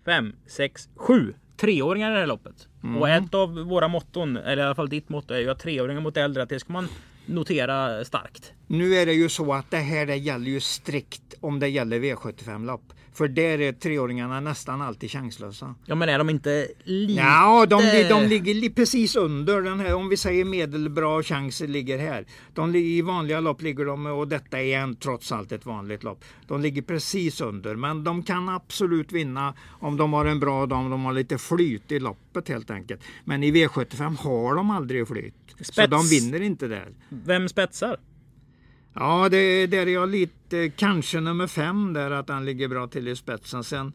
fem, 0.06 0.36
sex, 0.47 0.89
sju 0.95 1.34
treåringar 1.58 2.12
i 2.12 2.13
det 2.13 2.19
här 2.19 2.28
loppet. 2.28 2.67
Mm. 2.84 2.97
Och 2.97 3.10
ett 3.10 3.34
av 3.34 3.54
våra 3.54 3.88
motton, 3.88 4.38
eller 4.38 4.63
i 4.63 4.65
alla 4.65 4.76
fall 4.76 4.89
ditt 4.89 5.10
motto, 5.10 5.34
är 5.34 5.39
ju 5.39 5.49
att 5.49 5.60
treåringar 5.60 6.02
mot 6.02 6.17
äldre, 6.17 6.43
att 6.43 6.49
det 6.49 6.60
ska 6.60 6.73
man 6.73 6.88
notera 7.26 8.06
starkt. 8.06 8.54
Nu 8.73 8.95
är 8.95 9.05
det 9.05 9.13
ju 9.13 9.29
så 9.29 9.53
att 9.53 9.71
det 9.71 9.77
här 9.77 10.05
det 10.05 10.15
gäller 10.15 10.51
ju 10.51 10.59
strikt 10.59 11.33
om 11.39 11.59
det 11.59 11.67
gäller 11.67 11.99
V75-lopp. 11.99 12.93
För 13.13 13.27
där 13.27 13.62
är 13.62 13.73
treåringarna 13.73 14.39
nästan 14.39 14.81
alltid 14.81 15.12
chanslösa. 15.12 15.75
Ja 15.86 15.95
men 15.95 16.09
är 16.09 16.17
de 16.17 16.29
inte 16.29 16.67
lite... 16.83 17.13
Ja, 17.13 17.65
de, 17.65 18.07
de 18.09 18.27
ligger 18.27 18.69
precis 18.69 19.15
under 19.15 19.62
den 19.62 19.79
här, 19.79 19.95
om 19.95 20.09
vi 20.09 20.17
säger 20.17 20.45
medelbra 20.45 21.23
chans 21.23 21.59
ligger 21.59 21.97
här. 21.97 22.25
De, 22.53 22.75
I 22.75 23.01
vanliga 23.01 23.39
lopp 23.39 23.62
ligger 23.62 23.86
de, 23.86 24.05
och 24.05 24.27
detta 24.27 24.62
är 24.62 24.77
en, 24.77 24.95
trots 24.95 25.31
allt 25.31 25.51
ett 25.51 25.65
vanligt 25.65 26.03
lopp, 26.03 26.23
de 26.47 26.62
ligger 26.62 26.81
precis 26.81 27.41
under. 27.41 27.75
Men 27.75 28.03
de 28.03 28.23
kan 28.23 28.49
absolut 28.49 29.12
vinna 29.12 29.53
om 29.79 29.97
de 29.97 30.13
har 30.13 30.25
en 30.25 30.39
bra 30.39 30.65
dag, 30.65 30.79
om 30.79 30.89
de 30.89 31.05
har 31.05 31.13
lite 31.13 31.38
flyt 31.38 31.91
i 31.91 31.99
loppet 31.99 32.49
helt 32.49 32.71
enkelt. 32.71 33.01
Men 33.25 33.43
i 33.43 33.51
V75 33.51 34.17
har 34.17 34.55
de 34.55 34.71
aldrig 34.71 35.07
flyt. 35.07 35.36
Spets. 35.55 35.75
Så 35.75 35.88
de 35.88 36.07
vinner 36.07 36.41
inte 36.41 36.67
där. 36.67 36.88
Vem 37.09 37.49
spetsar? 37.49 37.97
Ja, 38.95 39.29
det, 39.29 39.67
där 39.67 39.88
är 39.88 39.93
jag 39.93 40.10
lite, 40.10 40.69
kanske 40.69 41.19
nummer 41.19 41.47
fem 41.47 41.93
där 41.93 42.12
att 42.12 42.29
han 42.29 42.45
ligger 42.45 42.67
bra 42.67 42.88
till 42.88 43.08
i 43.08 43.15
spetsen. 43.15 43.63
Sen, 43.63 43.93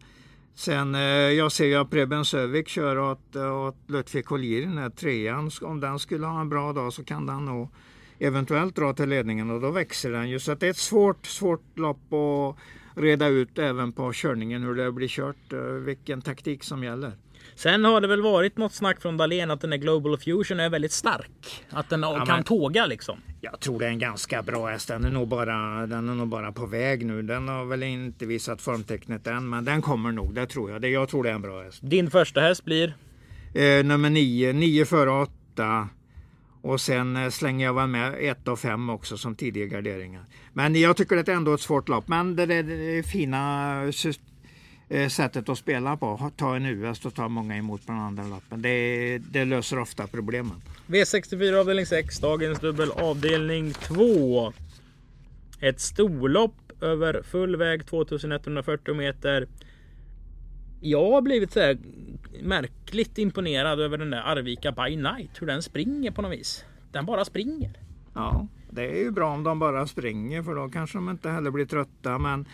sen 0.55 0.95
eh, 0.95 1.01
jag 1.01 1.53
ser 1.53 1.67
ju 1.67 1.75
att 1.75 1.91
Preben 1.91 2.25
Sövik 2.25 2.69
kör 2.69 2.99
åt, 2.99 3.37
åt 3.37 3.77
Lutfi 3.87 4.23
Collier 4.23 4.61
den 4.61 4.79
här 4.79 4.91
trean. 4.91 5.51
Om 5.63 5.81
den 5.81 5.99
skulle 5.99 6.27
ha 6.27 6.41
en 6.41 6.49
bra 6.49 6.73
dag 6.73 6.93
så 6.93 7.05
kan 7.05 7.27
den 7.27 7.45
nog 7.45 7.69
eventuellt 8.19 8.77
dra 8.77 8.93
till 8.93 9.09
ledningen 9.09 9.51
och 9.51 9.61
då 9.61 9.71
växer 9.71 10.11
den 10.11 10.31
ju. 10.31 10.39
Så 10.39 10.55
det 10.55 10.67
är 10.67 10.71
ett 10.71 10.77
svårt, 10.77 11.27
svårt 11.27 11.79
lopp 11.79 12.13
att 12.13 12.57
reda 13.03 13.27
ut 13.29 13.59
även 13.59 13.93
på 13.93 14.13
körningen 14.13 14.63
hur 14.63 14.75
det 14.75 14.93
blir 14.93 15.09
kört, 15.09 15.53
eh, 15.53 15.61
vilken 15.61 16.23
taktik 16.23 16.65
som 16.65 16.85
gäller. 16.85 17.13
Sen 17.59 17.85
har 17.85 18.01
det 18.01 18.09
väl 18.09 18.23
varit 18.23 18.57
något 18.57 18.73
snack 18.73 19.01
från 19.03 19.17
Dahlén 19.17 19.51
att 19.51 19.61
den 19.61 19.71
där 19.71 19.77
Global 19.77 20.19
Fusion 20.19 20.61
är 20.61 20.69
väldigt 20.69 20.93
stark. 20.93 21.65
Att 21.71 21.91
den 21.91 22.03
ja, 22.03 22.25
kan 22.25 22.37
men, 22.37 22.45
tåga 22.45 22.87
liksom. 22.87 23.19
Jag 23.41 23.61
tror 23.61 23.79
det 23.79 23.87
är 23.87 23.91
en 23.91 23.99
ganska 23.99 24.43
bra 24.43 24.69
häst. 24.69 24.89
Den 24.89 25.05
är, 25.05 25.11
nog 25.11 25.29
bara, 25.29 25.87
den 25.87 26.09
är 26.09 26.15
nog 26.15 26.29
bara 26.29 26.53
på 26.53 26.67
väg 26.67 27.07
nu. 27.07 27.23
Den 27.23 27.49
har 27.49 27.65
väl 27.65 27.83
inte 27.83 28.27
visat 28.27 28.63
formtecknet 28.63 29.27
än, 29.27 29.49
men 29.49 29.65
den 29.65 29.83
kommer 29.83 30.13
nog. 30.13 30.35
Det 30.35 30.47
tror 30.47 30.71
jag. 30.71 30.83
Det, 30.83 30.89
jag 30.89 31.09
tror 31.09 31.23
det 31.23 31.31
är 31.31 31.35
en 31.35 31.43
bra 31.43 31.63
häst. 31.63 31.79
Din 31.83 32.11
första 32.11 32.41
häst 32.41 32.65
blir? 32.65 32.97
Eh, 33.55 33.85
nummer 33.85 34.11
nio. 34.11 34.53
Nio 34.53 34.85
före 34.85 35.11
åtta. 35.11 35.89
Och 36.63 36.81
sen 36.81 37.17
eh, 37.17 37.31
slänger 37.31 37.67
jag 37.67 37.75
väl 37.75 37.89
med 37.89 38.15
ett 38.21 38.49
och 38.49 38.59
fem 38.59 38.91
också 38.91 39.17
som 39.17 39.35
tidiga 39.37 39.67
garderingar. 39.67 40.25
Men 40.53 40.75
jag 40.75 40.97
tycker 40.97 41.17
det 41.17 41.29
är 41.29 41.37
ändå 41.37 41.55
ett 41.55 41.61
svårt 41.61 41.89
lopp. 41.89 42.09
Men 42.09 42.37
det 42.37 42.43
är 42.43 43.03
fina 43.03 43.93
sättet 45.09 45.49
att 45.49 45.59
spela 45.59 45.97
på. 45.97 46.31
Ta 46.37 46.57
en 46.57 46.67
US 46.67 47.05
och 47.05 47.15
ta 47.15 47.29
många 47.29 47.57
emot 47.57 47.87
på 47.87 47.93
den 47.93 48.01
andra 48.01 48.23
lappen. 48.23 48.63
Det, 48.63 49.19
det 49.19 49.45
löser 49.45 49.79
ofta 49.79 50.07
problemen. 50.07 50.63
V64 50.87 51.55
avdelning 51.61 51.87
6, 51.87 52.19
dagens 52.19 52.59
dubbel 52.61 52.91
avdelning 52.91 53.73
2. 53.73 54.53
Ett 55.61 55.81
storlopp 55.81 56.83
över 56.83 57.23
full 57.23 57.57
väg 57.57 57.87
2140 57.87 58.95
meter. 58.95 59.49
Jag 60.81 61.11
har 61.11 61.23
blivit 61.23 61.53
så 61.53 61.61
här 61.61 61.79
märkligt 62.43 63.19
imponerad 63.19 63.81
över 63.81 63.99
den 63.99 64.11
där 64.11 64.23
Arvika 64.23 64.73
by 64.73 64.97
night. 64.97 65.31
Hur 65.43 65.47
den 65.47 65.63
springer 65.63 66.11
på 66.11 66.23
något 66.23 66.33
vis. 66.33 66.65
Den 66.93 67.07
bara 67.07 67.25
springer. 67.25 67.73
Ja, 68.15 68.49
det 68.71 68.83
är 68.83 69.05
ju 69.05 69.11
bra 69.11 69.31
om 69.31 69.43
de 69.43 69.59
bara 69.59 69.87
springer 69.87 70.43
för 70.43 70.55
då 70.55 70.69
kanske 70.69 70.99
de 70.99 71.09
inte 71.09 71.31
heller 71.31 71.51
blir 71.51 71.67
trötta. 71.67 72.19
Men 72.19 72.45
Eh, 72.45 72.47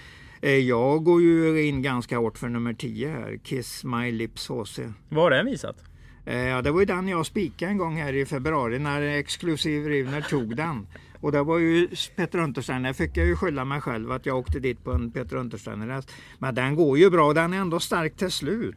jag 0.50 1.04
går 1.04 1.22
ju 1.22 1.66
in 1.66 1.83
ganska 1.83 2.18
hårt 2.18 2.38
för 2.38 2.48
nummer 2.48 2.74
10 2.74 3.09
här, 3.09 3.38
Kiss 3.44 3.85
My 3.85 4.12
Lips 4.12 4.48
HC. 4.48 4.78
Vad 5.09 5.22
har 5.22 5.30
den 5.30 5.46
visat? 5.46 5.76
Eh, 6.24 6.38
ja, 6.38 6.62
det 6.62 6.70
var 6.70 6.80
ju 6.80 6.87
den 6.87 7.09
jag 7.09 7.26
spikade 7.26 7.70
en 7.70 7.78
gång 7.78 7.96
här 7.96 8.12
i 8.12 8.26
februari 8.26 8.78
när 8.78 9.02
Exklusiv 9.02 9.87
Rivner 9.87 10.20
tog 10.20 10.57
den. 10.57 10.87
Och 11.20 11.33
det 11.33 11.42
var 11.42 11.59
ju 11.59 11.88
Peter 12.16 12.38
Untersteiner, 12.38 12.92
fick 12.92 13.16
jag 13.16 13.26
ju 13.26 13.37
skylla 13.37 13.64
mig 13.64 13.80
själv 13.80 14.12
att 14.12 14.26
jag 14.26 14.38
åkte 14.38 14.61
dit 14.61 14.85
på 14.85 14.92
en 14.92 15.11
Peter 15.11 15.37
Untersteiner 15.37 16.04
Men 16.38 16.54
den 16.54 16.74
går 16.74 16.98
ju 16.98 17.11
bra 17.11 17.26
och 17.26 17.35
den 17.35 17.52
är 17.52 17.59
ändå 17.59 17.80
stark 17.80 18.16
till 18.16 18.30
slut. 18.30 18.76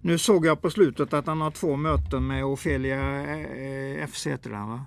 Nu 0.00 0.18
såg 0.18 0.46
jag 0.46 0.62
på 0.62 0.70
slutet 0.70 1.12
att 1.12 1.26
han 1.26 1.40
har 1.40 1.50
två 1.50 1.76
möten 1.76 2.26
med 2.26 2.44
Ofelia 2.44 3.20
eh, 3.30 4.06
FC 4.06 4.26
heter 4.26 4.50
den 4.50 4.68
va? 4.68 4.86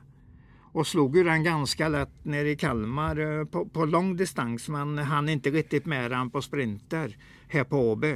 Och 0.73 0.87
slog 0.87 1.17
ju 1.17 1.23
den 1.23 1.43
ganska 1.43 1.87
lätt 1.87 2.25
nere 2.25 2.49
i 2.49 2.55
Kalmar 2.55 3.39
eh, 3.39 3.45
på, 3.45 3.65
på 3.65 3.85
lång 3.85 4.15
distans 4.15 4.69
men 4.69 4.97
han 4.97 5.29
inte 5.29 5.49
riktigt 5.49 5.85
med 5.85 6.11
den 6.11 6.29
på 6.29 6.41
sprinter 6.41 7.17
här 7.47 7.63
på 7.63 7.91
Åby. 7.91 8.15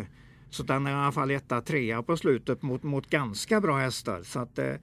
Så 0.50 0.64
den 0.64 0.88
är 0.88 0.92
i 0.92 0.94
alla 0.94 1.12
fall 1.12 1.32
etta, 1.32 1.62
trea 1.62 2.04
på 2.04 2.18
slutet 2.18 2.62
mot, 2.62 2.84
mot 2.84 3.10
ganska 3.10 3.62
bra 3.62 3.78
hästar. 3.78 4.22
Så 4.24 4.40
att, 4.40 4.60
eh, 4.60 4.76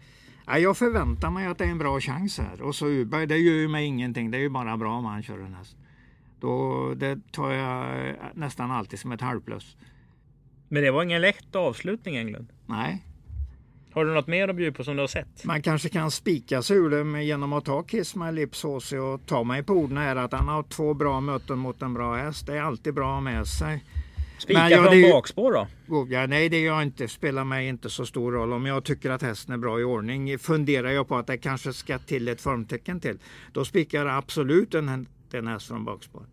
jag 0.58 0.76
förväntar 0.76 1.30
mig 1.30 1.46
att 1.46 1.58
det 1.58 1.64
är 1.64 1.68
en 1.68 1.78
bra 1.78 2.00
chans 2.00 2.38
här. 2.38 2.62
Och 2.62 2.74
så 2.74 2.86
Uberg, 2.86 3.26
det 3.26 3.38
gör 3.38 3.54
ju 3.54 3.68
mig 3.68 3.86
ingenting. 3.86 4.30
Det 4.30 4.38
är 4.38 4.42
ju 4.42 4.48
bara 4.48 4.76
bra 4.76 4.92
om 4.92 5.04
han 5.04 5.22
kör 5.22 5.38
en 5.38 5.54
häst. 5.54 5.76
Då, 6.40 6.94
det 6.94 7.32
tar 7.32 7.52
jag 7.52 8.08
eh, 8.08 8.14
nästan 8.34 8.70
alltid 8.70 8.98
som 8.98 9.12
ett 9.12 9.20
halvplus. 9.20 9.76
Men 10.68 10.82
det 10.82 10.90
var 10.90 11.02
ingen 11.02 11.20
lätt 11.20 11.56
avslutning 11.56 12.16
Englund. 12.16 12.48
Nej. 12.66 13.04
Har 13.94 14.04
du 14.04 14.14
något 14.14 14.26
mer 14.26 14.48
att 14.48 14.56
bjuda 14.56 14.76
på 14.76 14.84
som 14.84 14.96
du 14.96 15.02
har 15.02 15.06
sett? 15.06 15.44
Man 15.44 15.62
kanske 15.62 15.88
kan 15.88 16.10
spika 16.10 16.62
sig 16.62 16.76
ur 16.76 16.90
det 16.90 17.22
genom 17.22 17.52
att 17.52 17.64
ta 17.64 17.82
Kiss 17.82 18.14
My 18.14 18.32
Lips 18.32 18.62
HC 18.62 18.92
och 18.92 19.26
ta 19.26 19.44
mig 19.44 19.62
på 19.62 19.72
orden 19.72 19.96
här 19.96 20.16
att 20.16 20.32
han 20.32 20.48
har 20.48 20.62
två 20.62 20.94
bra 20.94 21.20
möten 21.20 21.58
mot 21.58 21.82
en 21.82 21.94
bra 21.94 22.16
häst. 22.16 22.46
Det 22.46 22.56
är 22.56 22.62
alltid 22.62 22.94
bra 22.94 23.20
med 23.20 23.46
sig. 23.46 23.84
Spika 24.38 24.70
ja, 24.70 24.82
från 24.82 25.02
bakspår 25.02 25.52
då? 25.52 25.66
Ja, 26.10 26.26
nej, 26.26 26.48
det 26.48 26.60
gör 26.60 26.82
inte. 26.82 27.08
spelar 27.08 27.44
mig 27.44 27.68
inte 27.68 27.90
så 27.90 28.06
stor 28.06 28.32
roll. 28.32 28.52
Om 28.52 28.66
jag 28.66 28.84
tycker 28.84 29.10
att 29.10 29.22
hästen 29.22 29.54
är 29.54 29.58
bra 29.58 29.80
i 29.80 29.84
ordning 29.84 30.38
funderar 30.38 30.90
jag 30.90 31.08
på 31.08 31.16
att 31.16 31.26
det 31.26 31.38
kanske 31.38 31.72
ska 31.72 31.98
till 31.98 32.28
ett 32.28 32.40
formtecken 32.40 33.00
till. 33.00 33.18
Då 33.52 33.64
spikar 33.64 34.06
jag 34.06 34.16
absolut 34.16 34.74
en, 34.74 35.06
en 35.32 35.46
häst 35.46 35.68
från 35.68 35.84
bakspår. 35.84 36.26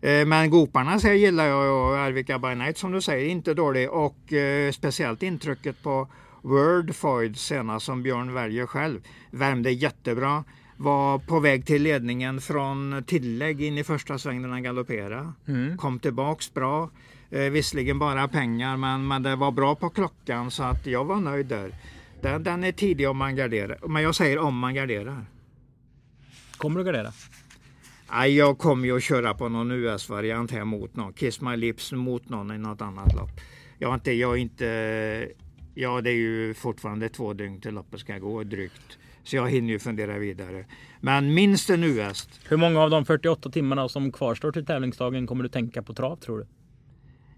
Eh, 0.00 0.26
men 0.26 0.50
Goparna 0.50 1.00
så 1.00 1.08
gillar 1.08 1.46
jag 1.46 1.90
och 1.90 1.98
Arvika 1.98 2.38
by 2.38 2.54
Night 2.54 2.78
som 2.78 2.92
du 2.92 3.00
säger, 3.00 3.28
inte 3.28 3.54
dålig. 3.54 3.90
Och 3.90 4.32
eh, 4.32 4.72
speciellt 4.72 5.22
intrycket 5.22 5.82
på 5.82 6.08
Word 6.46 6.94
Foyd 6.94 7.36
senast 7.36 7.86
som 7.86 8.02
Björn 8.02 8.34
väljer 8.34 8.66
själv. 8.66 9.00
Värmde 9.30 9.70
jättebra. 9.70 10.44
Var 10.76 11.18
på 11.18 11.40
väg 11.40 11.66
till 11.66 11.82
ledningen 11.82 12.40
från 12.40 13.04
tillägg 13.06 13.62
in 13.62 13.78
i 13.78 13.84
första 13.84 14.18
svängen 14.18 14.42
när 14.42 14.48
han 14.48 14.62
galopperade. 14.62 15.32
Mm. 15.48 15.78
Kom 15.78 15.98
tillbaks 15.98 16.54
bra. 16.54 16.90
Eh, 17.30 17.40
visserligen 17.40 17.98
bara 17.98 18.28
pengar 18.28 18.76
men, 18.76 19.08
men 19.08 19.22
det 19.22 19.36
var 19.36 19.50
bra 19.50 19.74
på 19.74 19.90
klockan 19.90 20.50
så 20.50 20.62
att 20.62 20.86
jag 20.86 21.04
var 21.04 21.16
nöjd 21.16 21.46
där. 21.46 21.74
Den, 22.22 22.42
den 22.42 22.64
är 22.64 22.72
tidig 22.72 23.08
om 23.08 23.16
man 23.16 23.36
garderar. 23.36 23.78
Men 23.88 24.02
jag 24.02 24.14
säger 24.14 24.38
om 24.38 24.58
man 24.58 24.74
garderar. 24.74 25.26
Kommer 26.56 26.78
du 26.78 26.84
gardera? 26.84 27.12
Nej, 28.10 28.36
jag 28.36 28.58
kommer 28.58 28.86
ju 28.86 28.96
att 28.96 29.02
köra 29.02 29.34
på 29.34 29.48
någon 29.48 29.70
US-variant 29.70 30.50
här 30.50 30.64
mot 30.64 30.96
någon. 30.96 31.12
Kiss 31.12 31.40
My 31.40 31.56
Lips 31.56 31.92
mot 31.92 32.28
någon 32.28 32.50
i 32.50 32.58
något 32.58 32.80
annat 32.80 33.14
lopp. 33.14 33.30
Jag 33.78 33.90
är 33.90 33.94
inte, 33.94 34.12
jag 34.12 34.32
är 34.32 34.36
inte 34.36 35.28
Ja, 35.78 36.00
det 36.00 36.10
är 36.10 36.14
ju 36.14 36.54
fortfarande 36.54 37.08
två 37.08 37.32
dygn 37.32 37.60
till 37.60 37.74
loppet 37.74 38.00
ska 38.00 38.18
gå 38.18 38.44
drygt. 38.44 38.98
Så 39.22 39.36
jag 39.36 39.50
hinner 39.50 39.72
ju 39.72 39.78
fundera 39.78 40.18
vidare. 40.18 40.64
Men 41.00 41.34
minst 41.34 41.70
en 41.70 41.84
US. 41.84 42.28
Hur 42.48 42.56
många 42.56 42.80
av 42.80 42.90
de 42.90 43.04
48 43.04 43.50
timmarna 43.50 43.88
som 43.88 44.12
kvarstår 44.12 44.52
till 44.52 44.66
tävlingsdagen 44.66 45.26
kommer 45.26 45.42
du 45.42 45.48
tänka 45.48 45.82
på 45.82 45.94
trav 45.94 46.16
tror 46.16 46.38
du? 46.38 46.46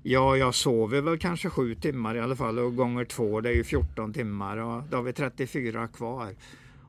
Ja, 0.03 0.37
jag 0.37 0.55
sover 0.55 1.01
väl 1.01 1.19
kanske 1.19 1.51
sju 1.51 1.75
timmar 1.75 2.15
i 2.15 2.21
alla 2.21 2.37
fall 2.37 2.59
och 2.59 2.77
gånger 2.77 3.05
två 3.05 3.41
det 3.41 3.49
är 3.49 3.55
ju 3.55 3.65
14 3.65 4.13
timmar 4.13 4.57
och 4.57 4.83
då 4.91 4.97
har 4.97 5.03
vi 5.03 5.13
34 5.13 5.89
kvar. 5.89 6.29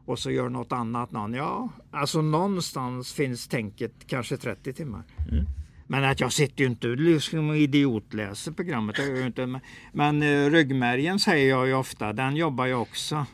Och 0.05 0.19
så 0.19 0.31
gör 0.31 0.49
något 0.49 0.71
annat 0.71 1.11
någon. 1.11 1.33
Ja, 1.33 1.69
alltså 1.91 2.21
någonstans 2.21 3.13
finns 3.13 3.47
tänket 3.47 3.91
kanske 4.07 4.37
30 4.37 4.73
timmar. 4.73 5.03
Mm. 5.31 5.45
Men 5.91 6.03
att 6.03 6.19
jag 6.19 6.33
sitter 6.33 6.63
ju 6.63 6.69
inte 6.69 6.87
liksom 6.87 7.55
idiotläser 7.55 8.51
programmet. 8.51 8.97
Jag 8.97 9.25
inte. 9.25 9.59
Men, 9.91 10.23
uh, 10.23 10.51
ryggmärgen 10.51 11.19
säger 11.19 11.49
jag 11.49 11.67
ju 11.67 11.73
ofta, 11.73 12.13
den 12.13 12.35
jobbar 12.35 12.65
ju 12.65 12.73
också. 12.73 13.25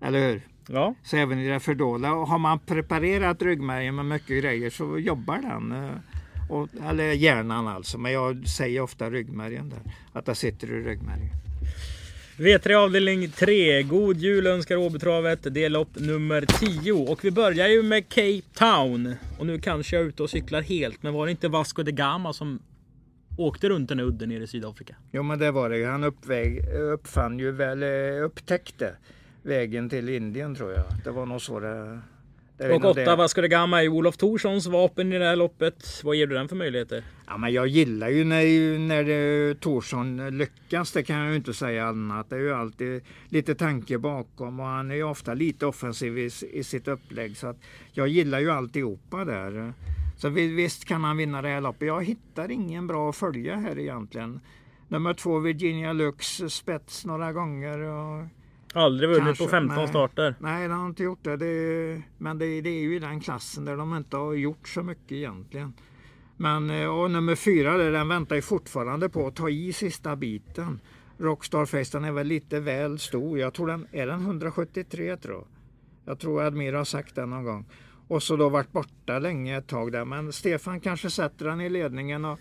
Eller 0.00 0.28
hur? 0.28 0.42
Ja. 0.68 0.94
Så 1.02 1.16
även 1.16 1.38
i 1.38 1.48
det 1.48 1.60
fördolda. 1.60 2.08
Har 2.08 2.38
man 2.38 2.58
preparerat 2.58 3.42
ryggmärgen 3.42 3.94
med 3.94 4.04
mycket 4.04 4.42
grejer 4.42 4.70
så 4.70 4.98
jobbar 4.98 5.38
den. 5.38 5.72
Uh, 5.72 5.90
och, 6.50 6.68
eller 6.88 7.12
hjärnan 7.12 7.68
alltså. 7.68 7.98
Men 7.98 8.12
jag 8.12 8.48
säger 8.48 8.80
ofta 8.80 9.10
ryggmärgen 9.10 9.68
där. 9.68 9.80
Att 10.12 10.26
det 10.26 10.34
sitter 10.34 10.66
i 10.72 10.82
ryggmärgen. 10.82 11.45
V3 12.38 12.74
avdelning 12.74 13.28
3. 13.28 13.82
God 13.82 14.16
jul 14.16 14.46
önskar 14.46 14.76
Åbytravet. 14.76 15.38
Det 15.42 15.64
är 15.64 15.70
lopp 15.70 15.88
nummer 15.94 16.40
10. 16.40 16.92
Och 16.92 17.24
vi 17.24 17.30
börjar 17.30 17.68
ju 17.68 17.82
med 17.82 18.08
Cape 18.08 18.42
Town. 18.54 19.14
Och 19.38 19.46
nu 19.46 19.58
kanske 19.58 19.96
jag 19.96 20.04
är 20.04 20.08
ute 20.08 20.22
och 20.22 20.30
cyklar 20.30 20.62
helt. 20.62 21.02
Men 21.02 21.14
var 21.14 21.26
det 21.26 21.30
inte 21.30 21.48
Vasco 21.48 21.82
de 21.82 21.92
Gama 21.92 22.32
som 22.32 22.62
åkte 23.38 23.68
runt 23.68 23.88
den 23.88 24.00
udden 24.00 24.28
nere 24.28 24.42
i 24.42 24.46
Sydafrika? 24.46 24.96
Jo 25.12 25.22
men 25.22 25.38
det 25.38 25.50
var 25.50 25.70
det 25.70 25.84
Han 25.84 26.04
uppväg, 26.04 26.64
uppfann 26.74 27.38
ju 27.38 27.50
väl, 27.50 27.82
eh, 27.82 28.24
upptäckte 28.24 28.96
vägen 29.42 29.88
till 29.88 30.08
Indien 30.08 30.54
tror 30.54 30.72
jag. 30.72 30.84
Det 31.04 31.10
var 31.10 31.26
nog 31.26 31.42
så 31.42 31.60
det 31.60 32.00
och 32.58 32.84
åtta 32.84 33.16
Vasco 33.16 33.40
da 33.40 33.46
Gama 33.46 33.82
är 33.82 33.88
Olof 33.88 34.16
Torssons 34.16 34.66
vapen 34.66 35.12
i 35.12 35.18
det 35.18 35.24
här 35.24 35.36
loppet. 35.36 36.00
Vad 36.04 36.16
ger 36.16 36.26
du 36.26 36.34
den 36.34 36.48
för 36.48 36.56
möjligheter? 36.56 37.04
Ja, 37.26 37.36
men 37.36 37.52
jag 37.52 37.66
gillar 37.66 38.08
ju 38.08 38.24
när, 38.24 38.78
när 38.78 39.54
Torsson 39.54 40.38
lyckas. 40.38 40.92
Det 40.92 41.02
kan 41.02 41.16
jag 41.16 41.30
ju 41.30 41.36
inte 41.36 41.54
säga 41.54 41.86
annat. 41.86 42.30
Det 42.30 42.36
är 42.36 42.40
ju 42.40 42.54
alltid 42.54 43.02
lite 43.28 43.54
tanke 43.54 43.98
bakom 43.98 44.60
och 44.60 44.66
han 44.66 44.90
är 44.90 44.94
ju 44.94 45.02
ofta 45.02 45.34
lite 45.34 45.66
offensiv 45.66 46.18
i, 46.18 46.30
i 46.52 46.64
sitt 46.64 46.88
upplägg. 46.88 47.36
Så 47.36 47.46
att 47.46 47.56
jag 47.92 48.08
gillar 48.08 48.40
ju 48.40 48.50
alltihopa 48.50 49.24
där. 49.24 49.72
Så 50.16 50.28
visst 50.28 50.84
kan 50.84 51.04
han 51.04 51.16
vinna 51.16 51.42
det 51.42 51.48
här 51.48 51.60
loppet. 51.60 51.88
Jag 51.88 52.04
hittar 52.04 52.50
ingen 52.50 52.86
bra 52.86 53.10
att 53.10 53.16
följa 53.16 53.56
här 53.56 53.78
egentligen. 53.78 54.40
Nummer 54.88 55.14
två 55.14 55.38
Virginia 55.38 55.92
Lux 55.92 56.42
spets 56.48 57.04
några 57.04 57.32
gånger. 57.32 57.78
Och 57.78 58.26
Aldrig 58.76 59.10
vunnit 59.10 59.24
Kanske, 59.24 59.44
på 59.44 59.50
15 59.50 59.76
nej, 59.76 59.88
starter. 59.88 60.34
Nej, 60.40 60.68
det 60.68 60.74
har 60.74 60.86
inte 60.86 61.02
gjort 61.02 61.24
det. 61.24 61.36
det 61.36 62.02
men 62.18 62.38
det, 62.38 62.60
det, 62.60 62.70
är 62.70 62.80
ju 62.80 62.96
i 62.96 62.98
den 62.98 63.20
klassen 63.20 63.64
där 63.64 63.76
de 63.76 63.96
inte 63.96 64.16
har 64.16 64.32
gjort 64.32 64.68
så 64.68 64.82
mycket 64.82 65.12
egentligen. 65.12 65.72
Men 66.36 66.70
eh, 66.70 66.86
och 66.86 67.10
nummer 67.10 67.34
fyra, 67.34 67.76
den 67.76 68.08
väntar 68.08 68.36
ju 68.36 68.42
fortfarande 68.42 69.08
på 69.08 69.26
att 69.26 69.36
ta 69.36 69.48
i 69.48 69.72
sista 69.72 70.16
biten. 70.16 70.80
Rockstar 71.18 71.66
Face, 71.66 71.98
den 71.98 72.04
är 72.04 72.12
väl 72.12 72.26
lite 72.26 72.60
väl 72.60 72.98
stor. 72.98 73.38
Jag 73.38 73.54
tror 73.54 73.66
den 73.66 73.86
är 73.92 74.06
den 74.06 74.20
173 74.20 75.16
tror 75.16 75.34
jag. 75.34 75.46
Jag 76.04 76.18
tror 76.18 76.42
Admir 76.42 76.72
har 76.72 76.84
sagt 76.84 77.14
det 77.14 77.26
någon 77.26 77.44
gång. 77.44 77.64
Och 78.08 78.22
så 78.22 78.36
då 78.36 78.48
varit 78.48 78.72
borta 78.72 79.18
länge 79.18 79.58
ett 79.58 79.66
tag 79.66 79.92
där. 79.92 80.04
Men 80.04 80.32
Stefan 80.32 80.80
kanske 80.80 81.10
sätter 81.10 81.44
den 81.46 81.60
i 81.60 81.68
ledningen 81.68 82.24
och 82.24 82.38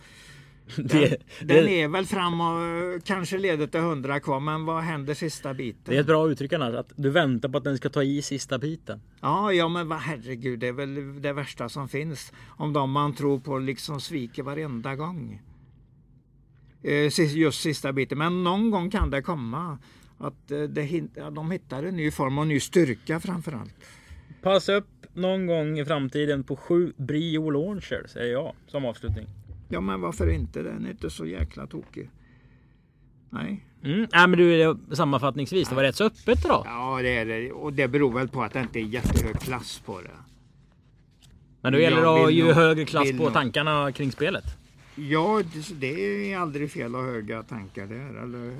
den, 0.75 0.85
det, 0.87 1.17
den 1.41 1.67
är 1.67 1.87
väl 1.87 2.05
fram 2.05 2.41
och 2.41 3.03
kanske 3.03 3.37
leder 3.37 3.67
till 3.67 3.79
100 3.79 4.19
kvar, 4.19 4.39
men 4.39 4.65
vad 4.65 4.83
händer 4.83 5.13
sista 5.13 5.53
biten? 5.53 5.81
Det 5.85 5.95
är 5.95 5.99
ett 5.99 6.07
bra 6.07 6.29
uttryck 6.29 6.53
annars, 6.53 6.75
att 6.75 6.91
du 6.95 7.09
väntar 7.09 7.49
på 7.49 7.57
att 7.57 7.63
den 7.63 7.77
ska 7.77 7.89
ta 7.89 8.03
i 8.03 8.21
sista 8.21 8.57
biten. 8.57 9.01
Ja, 9.21 9.53
ja 9.53 9.67
men 9.67 9.87
vad 9.87 9.99
herregud, 9.99 10.59
det 10.59 10.67
är 10.67 10.73
väl 10.73 11.21
det 11.21 11.33
värsta 11.33 11.69
som 11.69 11.89
finns. 11.89 12.33
Om 12.47 12.73
de 12.73 12.91
man 12.91 13.15
tror 13.15 13.39
på 13.39 13.59
liksom 13.59 14.01
sviker 14.01 14.43
varenda 14.43 14.95
gång. 14.95 15.41
Eh, 16.83 17.19
just 17.19 17.61
sista 17.61 17.93
biten, 17.93 18.17
men 18.17 18.43
någon 18.43 18.71
gång 18.71 18.89
kan 18.89 19.09
det 19.09 19.21
komma. 19.21 19.77
Att 20.17 20.51
eh, 20.51 20.61
det, 20.61 21.01
de 21.31 21.51
hittar 21.51 21.83
en 21.83 21.95
ny 21.95 22.11
form 22.11 22.37
och 22.37 22.47
ny 22.47 22.59
styrka 22.59 23.19
framförallt. 23.19 23.73
Passa 24.41 24.73
upp 24.73 24.87
någon 25.13 25.45
gång 25.45 25.79
i 25.79 25.85
framtiden 25.85 26.43
på 26.43 26.55
sju 26.55 26.93
Brio 26.97 27.49
Launcher, 27.49 28.07
säger 28.07 28.31
jag 28.33 28.53
som 28.67 28.85
avslutning. 28.85 29.27
Ja 29.67 29.81
men 29.81 30.01
varför 30.01 30.29
inte? 30.29 30.61
Den 30.61 30.85
är 30.85 30.89
inte 30.89 31.09
så 31.09 31.25
jäkla 31.25 31.67
tokig. 31.67 32.09
Nej. 33.29 33.65
Mm. 33.83 34.01
Äh, 34.01 34.07
men 34.27 34.31
du, 34.31 34.77
sammanfattningsvis, 34.91 35.69
det 35.69 35.75
var 35.75 35.83
rätt 35.83 35.95
så 35.95 36.03
öppet 36.03 36.43
då? 36.43 36.63
Ja 36.65 36.99
det 37.01 37.17
är 37.17 37.25
det. 37.25 37.51
Och 37.51 37.73
det 37.73 37.87
beror 37.87 38.13
väl 38.13 38.27
på 38.27 38.43
att 38.43 38.53
det 38.53 38.59
inte 38.59 38.79
är 38.79 38.83
jättehög 38.83 39.39
klass 39.39 39.81
på 39.85 40.01
det. 40.01 40.09
Men 41.61 41.73
då 41.73 41.79
gäller 41.79 42.01
det 42.01 42.25
att 42.25 42.33
ju 42.33 42.51
högre 42.51 42.85
klass 42.85 43.11
på 43.17 43.29
tankarna 43.29 43.91
kring 43.91 44.11
spelet? 44.11 44.45
Ja, 44.95 45.41
det 45.79 46.31
är 46.33 46.37
aldrig 46.37 46.71
fel 46.71 46.95
att 46.95 47.01
ha 47.01 47.11
höga 47.11 47.43
tankar 47.43 47.85
där. 47.85 48.23
Eller 48.23 48.57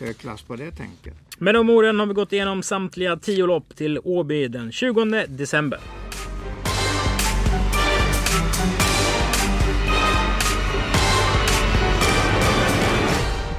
hög 0.00 0.18
klass 0.18 0.42
på 0.42 0.56
det 0.56 0.70
tänket. 0.70 1.14
Med 1.38 1.54
de 1.54 1.70
orden 1.70 1.98
har 1.98 2.06
vi 2.06 2.14
gått 2.14 2.32
igenom 2.32 2.62
samtliga 2.62 3.16
tio 3.16 3.46
lopp 3.46 3.76
till 3.76 3.98
Åby 4.04 4.48
den 4.48 4.72
20 4.72 5.26
december. 5.28 5.80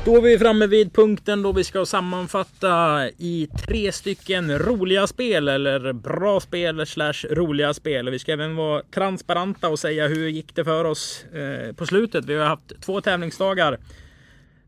Då 0.09 0.17
är 0.17 0.21
vi 0.21 0.39
framme 0.39 0.67
vid 0.67 0.93
punkten 0.93 1.41
då 1.41 1.51
vi 1.51 1.63
ska 1.63 1.85
sammanfatta 1.85 3.05
i 3.09 3.49
tre 3.67 3.91
stycken 3.91 4.59
roliga 4.59 5.07
spel 5.07 5.47
eller 5.47 5.93
bra 5.93 6.39
spel 6.39 6.85
slash 6.85 7.25
roliga 7.31 7.73
spel. 7.73 8.09
Vi 8.09 8.19
ska 8.19 8.33
även 8.33 8.55
vara 8.55 8.83
transparenta 8.91 9.69
och 9.69 9.79
säga 9.79 10.07
hur 10.07 10.27
gick 10.27 10.55
det 10.55 10.63
för 10.63 10.85
oss 10.85 11.25
eh, 11.25 11.75
på 11.75 11.85
slutet. 11.85 12.25
Vi 12.25 12.35
har 12.35 12.45
haft 12.45 12.81
två 12.81 13.01
tävlingsdagar 13.01 13.73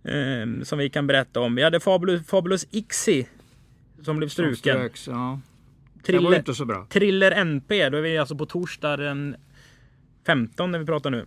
eh, 0.03 0.63
som 0.63 0.79
vi 0.79 0.89
kan 0.89 1.07
berätta 1.07 1.39
om. 1.39 1.55
Vi 1.55 1.63
hade 1.63 1.79
Fabulous, 1.79 2.27
Fabulous 2.27 2.67
Ixi 2.71 3.27
som 4.03 4.17
blev 4.17 4.29
struken. 4.29 4.55
Ströks, 4.55 5.07
ja. 5.07 5.39
Triller, 6.03 6.21
det 6.21 6.29
var 6.29 6.35
inte 6.35 6.55
så 6.55 6.65
bra. 6.65 6.87
Triller 6.89 7.31
NP, 7.31 7.89
då 7.89 7.97
är 7.97 8.01
vi 8.01 8.17
alltså 8.17 8.35
på 8.35 8.45
torsdag 8.45 8.97
den 8.97 9.35
15 10.25 10.71
när 10.71 10.79
vi 10.79 10.85
pratar 10.85 11.09
nu. 11.09 11.25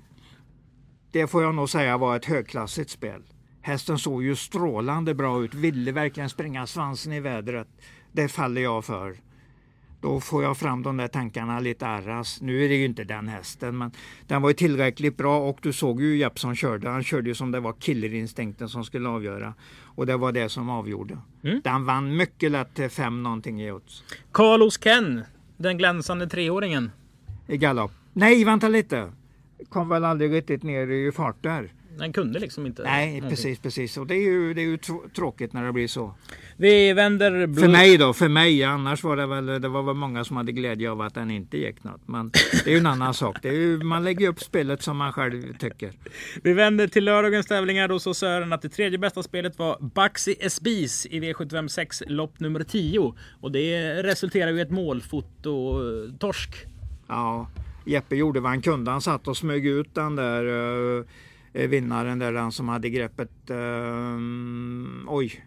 Det 1.11 1.27
får 1.27 1.43
jag 1.43 1.55
nog 1.55 1.71
säga 1.71 1.99
var 1.99 2.17
ett 2.17 2.25
högklassigt 2.25 2.91
spel. 2.91 3.23
Hästen 3.65 3.99
såg 3.99 4.23
ju 4.23 4.37
strålande 4.37 5.15
bra 5.15 5.45
ut, 5.45 5.55
ville 5.55 5.93
verkligen 5.93 6.31
springa 6.31 6.67
svansen 6.67 7.13
i 7.13 7.21
vädret. 7.21 7.69
Det 8.13 8.29
faller 8.29 8.61
jag 8.61 8.85
för. 8.85 9.17
då 10.01 10.21
får 10.21 10.43
jag 10.43 10.57
fram 10.57 10.83
de 10.83 10.97
där 10.97 11.09
tankarna 11.09 11.61
lite 11.61 11.87
arras. 11.87 12.41
Nu 12.41 12.65
är 12.65 12.69
det 12.69 12.75
ju 12.75 12.85
inte 12.85 13.05
den 13.05 13.29
hästen, 13.29 13.79
men 13.79 13.91
den 14.27 14.43
var 14.43 14.51
ju 14.51 14.55
tillräckligt 14.55 15.17
bra 15.17 15.39
och 15.39 15.59
du 15.63 15.73
såg 15.73 16.01
ju 16.01 16.17
Jeppson 16.17 16.57
körde. 16.57 16.89
Han 16.89 17.03
körde 17.03 17.29
ju 17.29 17.35
som 17.35 17.51
det 17.51 17.61
var 17.61 17.73
killerinstinkten 17.73 18.69
som 18.69 18.85
skulle 18.85 19.09
avgöra. 19.09 19.55
Och 19.83 20.07
det 20.07 20.17
var 20.17 20.33
det 20.33 20.49
som 20.49 20.71
avgjorde. 20.71 21.19
Mm. 21.43 21.61
Den 21.65 21.85
vann 21.85 22.17
mycket 22.17 22.51
lätt 22.51 22.75
till 22.75 22.91
fem 22.91 23.23
någonting 23.23 23.63
i 23.63 23.73
odds. 23.73 24.05
Carlos 24.33 24.79
Ken, 24.79 25.25
den 25.57 25.79
glänsande 25.79 26.27
treåringen. 26.27 26.91
I 27.47 27.57
galopp. 27.57 27.93
Nej, 28.13 28.45
vänta 28.45 28.69
lite. 28.69 29.13
Kom 29.69 29.89
väl 29.89 30.05
aldrig 30.05 30.33
riktigt 30.33 30.63
ner 30.63 30.91
i 30.91 31.13
fart 31.13 31.43
där. 31.43 31.71
Den 31.99 32.13
kunde 32.13 32.39
liksom 32.39 32.67
inte. 32.67 32.83
Nej, 32.83 33.07
någonting. 33.07 33.31
precis, 33.31 33.59
precis. 33.59 33.97
Och 33.97 34.07
det 34.07 34.15
är 34.15 34.23
ju, 34.23 34.55
det 34.55 34.61
är 34.61 34.67
ju 34.67 34.77
tr- 34.77 35.11
tråkigt 35.15 35.53
när 35.53 35.65
det 35.65 35.73
blir 35.73 35.89
så. 35.89 36.15
Vi 36.57 36.93
vänder 36.93 37.47
blå... 37.47 37.61
För 37.63 37.69
mig 37.69 37.99
då, 37.99 38.13
för 38.13 38.29
mig. 38.29 38.65
Annars 38.65 39.05
var 39.05 39.17
det 39.17 39.27
väl, 39.27 39.47
det 39.47 39.69
var 39.69 39.83
väl 39.83 39.95
många 39.95 40.25
som 40.25 40.37
hade 40.37 40.53
glädje 40.53 40.91
av 40.91 41.01
att 41.01 41.15
den 41.15 41.31
inte 41.31 41.59
gick 41.59 41.85
något. 41.85 42.09
Men 42.09 42.31
det 42.65 42.67
är 42.67 42.71
ju 42.71 42.79
en 42.79 42.87
annan 42.87 43.15
sak. 43.25 43.37
Det 43.43 43.49
är 43.49 43.53
ju, 43.53 43.83
man 43.83 44.05
lägger 44.05 44.29
upp 44.29 44.41
spelet 44.41 44.83
som 44.83 44.97
man 44.97 45.13
själv 45.13 45.57
tycker. 45.59 45.93
Vi 46.43 46.53
vänder 46.53 46.89
till 46.89 47.05
lördagens 47.05 47.47
tävlingar. 47.47 47.89
Då 47.89 47.99
så 47.99 48.15
Sören 48.15 48.53
att 48.53 48.63
det 48.63 48.69
tredje 48.69 48.99
bästa 48.99 49.23
spelet 49.23 49.59
var 49.59 49.79
Baxi 49.81 50.37
Esbis 50.41 51.07
i 51.07 51.21
V75 51.21 51.69
6 51.69 52.03
lopp 52.07 52.41
nummer 52.41 52.63
10. 52.63 53.15
Och 53.41 53.53
det 53.53 54.03
resulterar 54.03 54.51
ju 54.51 54.59
i 54.59 54.61
ett 54.61 54.71
målfoto 54.71 55.81
eh, 55.81 56.13
torsk. 56.19 56.67
Ja, 57.09 57.49
Jeppe 57.87 58.17
gjorde 58.17 58.41
vad 58.41 58.51
han 58.51 58.63
kunde. 58.63 58.91
Han 58.91 59.01
satt 59.01 59.29
och 59.29 59.37
smög 59.37 59.67
ut 59.67 59.95
den 59.95 60.17
där 60.17 60.45
uh, 60.45 61.05
vinnaren 61.55 62.19
där, 62.19 62.33
den 62.33 62.53
som 62.53 62.69
hade 62.69 62.91
greppet. 62.91 63.31
Uh, 63.51 64.19
oj. 65.07 65.45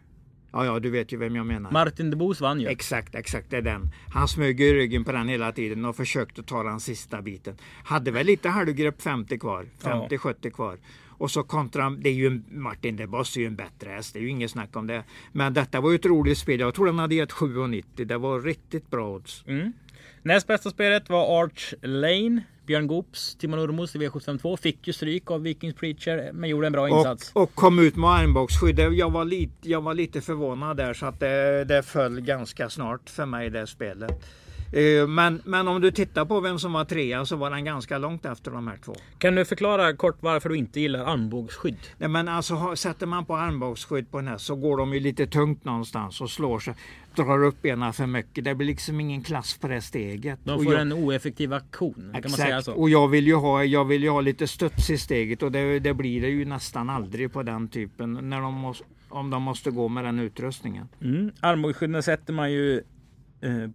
Ja, 0.51 0.65
ja, 0.65 0.79
du 0.79 0.89
vet 0.89 1.13
ju 1.13 1.17
vem 1.17 1.35
jag 1.35 1.45
menar. 1.45 1.71
Martin 1.71 2.09
de 2.09 2.15
Boos 2.15 2.41
vann 2.41 2.61
ju. 2.61 2.67
Exakt, 2.67 3.15
exakt, 3.15 3.49
det 3.49 3.57
är 3.57 3.61
den. 3.61 3.89
Han 4.13 4.27
smög 4.27 4.61
i 4.61 4.73
ryggen 4.73 5.03
på 5.03 5.11
den 5.11 5.27
hela 5.27 5.51
tiden 5.51 5.85
och 5.85 5.95
försökte 5.95 6.43
ta 6.43 6.63
den 6.63 6.79
sista 6.79 7.21
biten. 7.21 7.57
Hade 7.83 8.11
väl 8.11 8.25
lite 8.25 8.49
halvgrepp 8.49 9.01
50 9.01 9.39
kvar, 9.39 9.65
50-70 9.81 10.49
kvar. 10.49 10.77
Och 11.07 11.31
så 11.31 11.43
kontra, 11.43 11.89
det 11.89 12.09
är 12.09 12.13
ju 12.13 12.41
Martin 12.49 12.95
de 12.95 13.07
Boss 13.07 13.37
är 13.37 13.41
ju 13.41 13.47
en 13.47 13.55
bättre 13.55 13.89
häst, 13.89 14.13
det 14.13 14.19
är 14.19 14.21
ju 14.21 14.29
inget 14.29 14.51
snack 14.51 14.75
om 14.75 14.87
det. 14.87 15.03
Men 15.31 15.53
detta 15.53 15.81
var 15.81 15.89
ju 15.89 15.95
ett 15.95 16.05
roligt 16.05 16.37
spel, 16.37 16.59
jag 16.59 16.73
tror 16.73 16.85
den 16.85 16.99
hade 16.99 17.15
gett 17.15 17.31
7,90. 17.31 18.05
Det 18.05 18.17
var 18.17 18.41
riktigt 18.41 18.89
bra 18.89 19.09
odds. 19.09 19.43
Mm. 19.47 19.73
Näst 20.21 20.47
bästa 20.47 20.69
spelet 20.69 21.09
var 21.09 21.43
Arch 21.43 21.73
Lane. 21.81 22.41
Björn 22.67 22.87
Goops, 22.87 23.35
Timon 23.35 23.59
Urmos 23.59 23.95
i 23.95 23.97
V752 23.97 24.57
fick 24.57 24.87
ju 24.87 24.93
stryk 24.93 25.31
av 25.31 25.41
Vikings 25.41 25.75
Preacher 25.75 26.31
men 26.33 26.49
gjorde 26.49 26.67
en 26.67 26.73
bra 26.73 26.89
insats. 26.89 27.31
Och, 27.33 27.41
och 27.41 27.55
kom 27.55 27.79
ut 27.79 27.95
med 27.95 28.09
armbågsskydd. 28.09 28.79
Jag 28.79 29.11
var, 29.11 29.25
lite, 29.25 29.69
jag 29.69 29.81
var 29.81 29.93
lite 29.93 30.21
förvånad 30.21 30.77
där 30.77 30.93
så 30.93 31.05
att 31.05 31.19
det, 31.19 31.63
det 31.63 31.83
föll 31.83 32.21
ganska 32.21 32.69
snart 32.69 33.09
för 33.09 33.25
mig 33.25 33.49
det 33.49 33.67
spelet. 33.67 34.25
Eh, 34.71 35.07
Men, 35.07 35.41
men 35.45 35.67
om 35.67 35.81
du 35.81 35.91
tittar 35.91 36.25
på 36.25 36.39
vem 36.39 36.59
som 36.59 36.73
var 36.73 36.85
trea 36.85 37.25
så 37.25 37.35
var 37.35 37.51
den 37.51 37.65
ganska 37.65 37.97
långt 37.97 38.25
efter 38.25 38.51
de 38.51 38.67
här 38.67 38.77
två. 38.85 38.95
Kan 39.17 39.35
du 39.35 39.45
förklara 39.45 39.93
kort 39.95 40.17
varför 40.19 40.49
du 40.49 40.57
inte 40.57 40.79
gillar 40.79 41.05
armbågsskydd? 41.05 41.77
Nej, 41.97 42.09
men 42.09 42.27
alltså, 42.27 42.75
sätter 42.75 43.05
man 43.05 43.25
på 43.25 43.35
armbågsskydd 43.35 44.11
på 44.11 44.17
den 44.17 44.27
här 44.27 44.37
så 44.37 44.55
går 44.55 44.77
de 44.77 44.93
ju 44.93 44.99
lite 44.99 45.27
tungt 45.27 45.65
någonstans 45.65 46.21
och 46.21 46.29
slår 46.29 46.59
sig. 46.59 46.73
Drar 47.15 47.43
upp 47.43 47.61
benen 47.61 47.93
för 47.93 48.05
mycket. 48.07 48.43
Det 48.43 48.55
blir 48.55 48.67
liksom 48.67 48.99
ingen 48.99 49.23
klass 49.23 49.57
på 49.57 49.67
det 49.67 49.81
steget. 49.81 50.39
De 50.43 50.63
får 50.63 50.73
jag- 50.73 50.81
en 50.81 50.93
oeffektiv 50.93 51.53
aktion. 51.53 51.93
Kan 52.13 52.21
man 52.21 52.31
säga 52.31 52.47
Exakt. 52.47 52.65
så? 52.65 52.73
Och 52.73 52.89
jag 52.89 53.07
vill 53.07 53.27
ju 53.27 53.35
ha, 53.35 53.63
jag 53.63 53.85
vill 53.85 54.03
ju 54.03 54.09
ha 54.09 54.21
lite 54.21 54.47
studs 54.47 54.89
i 54.89 54.97
steget 54.97 55.43
och 55.43 55.51
det, 55.51 55.79
det 55.79 55.93
blir 55.93 56.21
det 56.21 56.27
ju 56.29 56.45
nästan 56.45 56.89
aldrig 56.89 57.33
på 57.33 57.43
den 57.43 57.67
typen. 57.67 58.13
När 58.29 58.41
de 58.41 58.53
måste, 58.53 58.83
om 59.09 59.29
de 59.29 59.41
måste 59.43 59.71
gå 59.71 59.87
med 59.87 60.03
den 60.03 60.19
utrustningen. 60.19 60.87
Mm. 61.01 61.31
Armbågsskydden 61.39 62.03
sätter 62.03 62.33
man 62.33 62.51
ju 62.51 62.83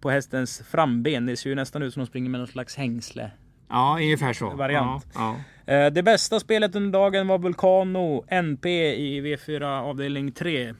på 0.01 0.09
hästens 0.09 0.61
framben. 0.71 1.25
Det 1.25 1.37
ser 1.37 1.49
ju 1.49 1.55
nästan 1.55 1.83
ut 1.83 1.93
som 1.93 1.99
de 1.99 2.07
springer 2.07 2.29
med 2.29 2.39
någon 2.39 2.47
slags 2.47 2.75
hängsle. 2.75 3.31
Ja, 3.69 3.97
ungefär 3.99 4.33
så. 4.33 4.49
Variant. 4.49 5.07
Ja, 5.13 5.35
ja. 5.65 5.73
Eh, 5.73 5.91
det 5.93 6.03
bästa 6.03 6.39
spelet 6.39 6.75
under 6.75 6.99
dagen 6.99 7.27
var 7.27 7.37
Vulcano 7.37 8.25
NP 8.27 8.69
i 8.95 9.21
V4 9.21 9.81
avdelning 9.81 10.31
3. 10.31 10.73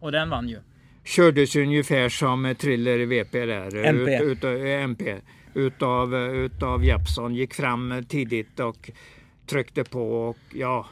Och 0.00 0.12
den 0.12 0.30
vann 0.30 0.48
ju. 0.48 0.58
Kördes 1.04 1.56
ungefär 1.56 2.08
som 2.08 2.44
eh, 2.44 2.56
Thriller 2.56 2.98
i 2.98 3.06
VP 3.06 3.46
där. 3.46 3.84
MP. 3.84 4.18
Ut, 4.18 4.22
ut, 4.22 4.44
eh, 4.44 4.82
MP. 4.82 5.20
Utav, 5.54 6.14
eh, 6.14 6.30
utav 6.30 6.84
Jeppson. 6.84 7.34
Gick 7.34 7.54
fram 7.54 7.92
eh, 7.92 8.02
tidigt 8.02 8.60
och 8.60 8.90
tryckte 9.46 9.84
på 9.84 10.28
och 10.28 10.38
ja. 10.54 10.86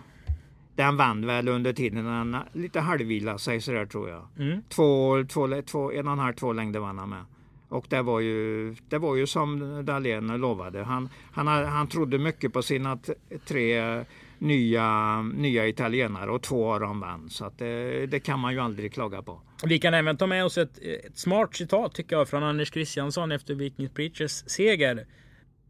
Den 0.76 0.96
vann 0.96 1.26
väl 1.26 1.48
under 1.48 1.72
tiden 1.72 2.04
den 2.04 2.36
lite 2.52 2.80
halvvila 2.80 3.38
sig 3.38 3.60
sådär 3.60 3.86
tror 3.86 4.08
jag. 4.08 4.28
Mm. 4.38 4.62
Två, 4.68 5.24
två, 5.24 5.62
två, 5.62 5.92
en 5.92 6.06
och 6.06 6.12
en 6.12 6.18
halv, 6.18 6.34
två 6.34 6.52
längder 6.52 6.80
vann 6.80 6.98
han 6.98 7.08
med. 7.08 7.24
Och 7.68 7.86
det 7.88 8.02
var 8.02 8.20
ju, 8.20 8.74
det 8.88 8.98
var 8.98 9.16
ju 9.16 9.26
som 9.26 9.82
Dahlén 9.86 10.26
lovade. 10.26 10.84
Han, 10.84 11.08
han, 11.32 11.46
han 11.46 11.86
trodde 11.86 12.18
mycket 12.18 12.52
på 12.52 12.62
sina 12.62 12.98
tre 13.44 14.04
nya, 14.38 15.22
nya 15.22 15.66
italienare 15.66 16.30
och 16.30 16.42
två 16.42 16.72
av 16.72 16.80
dem 16.80 17.00
vann. 17.00 17.30
Så 17.30 17.44
att 17.44 17.58
det, 17.58 18.06
det 18.06 18.20
kan 18.20 18.40
man 18.40 18.52
ju 18.52 18.60
aldrig 18.60 18.92
klaga 18.92 19.22
på. 19.22 19.40
Vi 19.64 19.78
kan 19.78 19.94
även 19.94 20.16
ta 20.16 20.26
med 20.26 20.44
oss 20.44 20.58
ett, 20.58 20.78
ett 20.78 21.18
smart 21.18 21.56
citat 21.56 21.94
tycker 21.94 22.16
jag 22.16 22.28
från 22.28 22.42
Anders 22.42 22.72
Christiansson 22.72 23.32
efter 23.32 23.54
Vikings 23.54 23.90
Preachers 23.90 24.30
seger. 24.30 25.06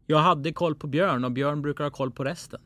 Jag 0.05 0.17
hade 0.17 0.53
koll 0.53 0.75
på 0.75 0.87
Björn 0.87 1.25
och 1.25 1.31
Björn 1.31 1.61
brukar 1.61 1.83
ha 1.83 1.91
koll 1.91 2.11
på 2.11 2.23
resten. 2.23 2.61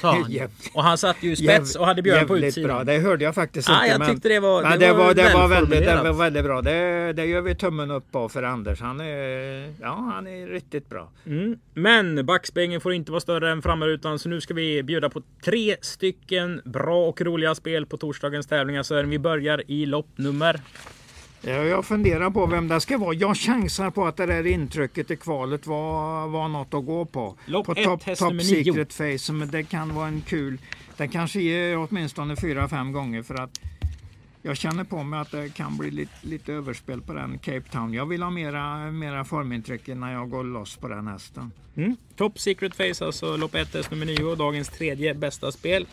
Sa 0.00 0.12
han. 0.12 0.24
Och 0.74 0.82
han 0.82 0.98
satt 0.98 1.16
ju 1.20 1.32
i 1.32 1.36
spets 1.36 1.74
och 1.76 1.86
hade 1.86 2.02
Björn 2.02 2.26
på 2.26 2.38
utsidan. 2.38 2.68
bra. 2.68 2.84
Det 2.84 2.98
hörde 2.98 3.24
jag 3.24 3.34
faktiskt 3.34 3.68
Ah, 3.70 3.74
inte. 3.74 3.88
jag 3.88 3.98
men- 3.98 4.10
tyckte 4.14 4.28
det 4.28 4.40
var- 4.40 4.62
men 4.62 4.78
det 4.78 4.86
det, 4.86 4.92
var 4.92 5.14
det, 5.14 5.34
var 5.34 5.48
väldigt, 5.48 5.80
det 5.86 6.02
var 6.02 6.12
väldigt 6.12 6.44
bra. 6.44 6.62
Det, 6.62 7.12
det 7.12 7.26
gör 7.26 7.40
vi 7.40 7.54
tummen 7.54 7.90
upp 7.90 8.12
på 8.12 8.28
för 8.28 8.42
Anders. 8.42 8.80
Han 8.80 9.00
är, 9.00 9.72
ja, 9.80 10.10
han 10.14 10.26
är 10.26 10.46
riktigt 10.46 10.88
bra. 10.88 11.10
Mm. 11.26 11.56
Men 11.74 12.26
backspegeln 12.26 12.80
får 12.80 12.92
inte 12.92 13.10
vara 13.12 13.20
större 13.20 13.50
än 13.50 13.62
framrutan 13.62 14.18
så 14.18 14.28
nu 14.28 14.40
ska 14.40 14.54
vi 14.54 14.82
bjuda 14.82 15.10
på 15.10 15.22
tre 15.44 15.76
stycken 15.80 16.60
bra 16.64 17.08
och 17.08 17.20
roliga 17.20 17.54
spel 17.54 17.86
på 17.86 17.96
torsdagens 17.96 18.46
tävlingar. 18.46 18.82
Så 18.82 19.02
vi 19.02 19.18
börjar 19.18 19.62
i 19.70 19.86
lopp 19.86 20.08
nummer 20.16 20.60
Jag 21.44 21.84
funderar 21.84 22.30
på 22.30 22.46
vem 22.46 22.68
det 22.68 22.80
ska 22.80 22.98
vara. 22.98 23.14
Jag 23.14 23.36
chansar 23.36 23.90
på 23.90 24.06
att 24.06 24.16
det 24.16 24.26
där 24.26 24.46
intrycket 24.46 25.10
i 25.10 25.16
kvalet 25.16 25.66
var, 25.66 26.28
var 26.28 26.48
något 26.48 26.74
att 26.74 26.86
gå 26.86 27.04
på. 27.04 27.36
Lopp 27.46 27.66
på 27.66 27.72
ett, 27.72 27.84
top, 27.84 28.02
häst 28.02 28.20
top 28.20 28.30
nummer 28.30 28.44
nio. 28.44 28.64
Secret 28.64 28.92
Face. 28.92 29.32
Men 29.32 29.50
det 29.50 29.62
kan 29.62 29.94
vara 29.94 30.08
en 30.08 30.20
kul. 30.20 30.58
Den 30.96 31.08
kanske 31.08 31.40
ger 31.40 31.78
åtminstone 31.78 32.36
fyra, 32.36 32.68
fem 32.68 32.92
gånger 32.92 33.22
för 33.22 33.34
att 33.34 33.60
jag 34.42 34.56
känner 34.56 34.84
på 34.84 35.02
mig 35.02 35.20
att 35.20 35.30
det 35.30 35.54
kan 35.54 35.76
bli 35.76 35.90
lite, 35.90 36.12
lite 36.22 36.52
överspel 36.52 37.00
på 37.00 37.12
den 37.12 37.38
Cape 37.38 37.70
Town. 37.72 37.94
Jag 37.94 38.06
vill 38.06 38.22
ha 38.22 38.30
mera, 38.30 38.90
mera 38.90 39.24
formintryck 39.24 39.86
när 39.86 40.12
jag 40.12 40.30
går 40.30 40.44
loss 40.44 40.76
på 40.76 40.88
den 40.88 41.06
hästen. 41.06 41.50
Mm. 41.76 41.96
Top 42.16 42.38
Secret 42.38 42.74
Face, 42.74 43.06
alltså 43.06 43.36
lopp 43.36 43.54
1, 43.54 43.74
häst 43.74 43.90
nummer 43.90 44.06
9 44.06 44.24
och 44.24 44.36
dagens 44.36 44.68
tredje 44.68 45.14
bästa 45.14 45.52
spel. 45.52 45.86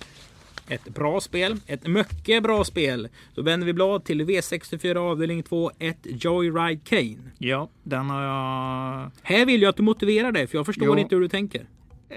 Ett 0.69 0.83
bra 0.95 1.21
spel, 1.21 1.55
ett 1.67 1.87
mycket 1.87 2.43
bra 2.43 2.63
spel. 2.63 3.07
Då 3.35 3.41
vänder 3.41 3.67
vi 3.67 3.73
blad 3.73 4.05
till 4.05 4.21
V64 4.21 4.95
avdelning 4.97 5.43
2, 5.43 5.71
1 5.79 5.97
Joyride 6.03 6.79
Kane. 6.83 7.17
Ja, 7.37 7.69
den 7.83 8.09
har 8.09 8.21
jag 8.23 9.11
Här 9.21 9.45
vill 9.45 9.61
jag 9.61 9.69
att 9.69 9.75
du 9.77 9.83
motiverar 9.83 10.31
dig, 10.31 10.47
för 10.47 10.57
jag 10.57 10.65
förstår 10.65 10.87
Jo. 10.87 10.97
inte 10.97 11.15
hur 11.15 11.21
du 11.21 11.27
tänker. 11.29 11.65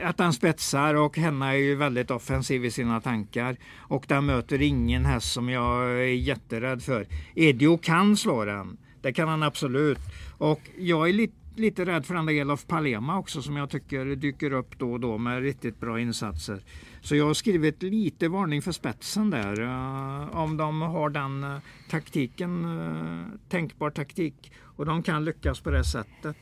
att 0.02 0.16
den 0.16 0.32
spetsar 0.32 0.94
och 0.94 1.16
henne 1.18 1.46
är 1.46 1.52
ju 1.54 1.74
väldigt 1.74 2.10
offensiv 2.10 2.64
i 2.64 2.70
sina 2.70 3.00
tankar. 3.00 3.56
Och 3.78 4.04
den 4.08 4.26
möter 4.26 4.62
ingen 4.62 5.04
häst 5.04 5.32
som 5.32 5.48
jag 5.48 5.90
är 5.90 6.04
jätterädd 6.14 6.82
för. 6.82 7.06
Edio 7.34 7.78
kan 7.78 8.16
slå 8.16 8.44
den. 8.44 8.76
Det 9.02 9.12
kan 9.12 9.28
han 9.28 9.42
absolut. 9.42 9.98
Och 10.38 10.60
jag 10.78 11.08
är 11.08 11.12
lite, 11.12 11.34
lite 11.56 11.84
rädd 11.84 12.06
för 12.06 12.14
den 12.14 12.26
där 12.26 12.34
Elof 12.34 12.66
Palema 12.66 13.18
också 13.18 13.42
som 13.42 13.56
jag 13.56 13.70
tycker 13.70 14.04
dyker 14.16 14.52
upp 14.52 14.78
då 14.78 14.92
och 14.92 15.00
då 15.00 15.18
med 15.18 15.42
riktigt 15.42 15.80
bra 15.80 16.00
insatser. 16.00 16.62
Så 17.00 17.16
jag 17.16 17.26
har 17.26 17.34
skrivit 17.34 17.82
lite 17.82 18.28
varning 18.28 18.62
för 18.62 18.72
spetsen 18.72 19.30
där. 19.30 19.60
Eh, 19.60 20.36
om 20.36 20.56
de 20.56 20.82
har 20.82 21.10
den 21.10 21.44
eh, 21.44 21.58
taktiken, 21.90 22.64
uh, 22.64 23.26
tänkbar 23.48 23.90
taktik. 23.90 24.52
Och 24.60 24.86
de 24.86 25.02
kan 25.02 25.24
lyckas 25.24 25.60
på 25.60 25.70
det 25.70 25.84
sättet. 25.84 26.36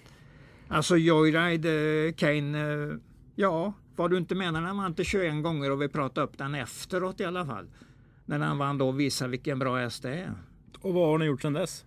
Alltså 0.69 0.97
Joyride, 0.97 2.13
Kane, 2.17 2.99
ja, 3.35 3.73
vad 3.97 4.11
du 4.11 4.17
inte 4.17 4.35
menar 4.35 4.61
när 4.61 4.75
man 4.75 4.87
inte 4.87 5.05
21 5.05 5.43
gånger 5.43 5.71
och 5.71 5.83
vi 5.83 5.89
pratar 5.89 6.23
upp 6.23 6.39
den 6.39 6.55
efteråt 6.55 7.21
i 7.21 7.25
alla 7.25 7.47
fall. 7.47 7.71
När 8.25 8.39
han 8.39 8.59
vann 8.59 8.79
då 8.79 8.91
visade 8.91 9.31
vilken 9.31 9.59
bra 9.59 9.77
häst 9.77 10.03
det 10.03 10.15
är. 10.15 10.33
Och 10.81 10.95
vad 10.95 11.09
har 11.09 11.19
ni 11.19 11.25
gjort 11.25 11.43
sedan 11.43 11.53
dess? 11.53 11.85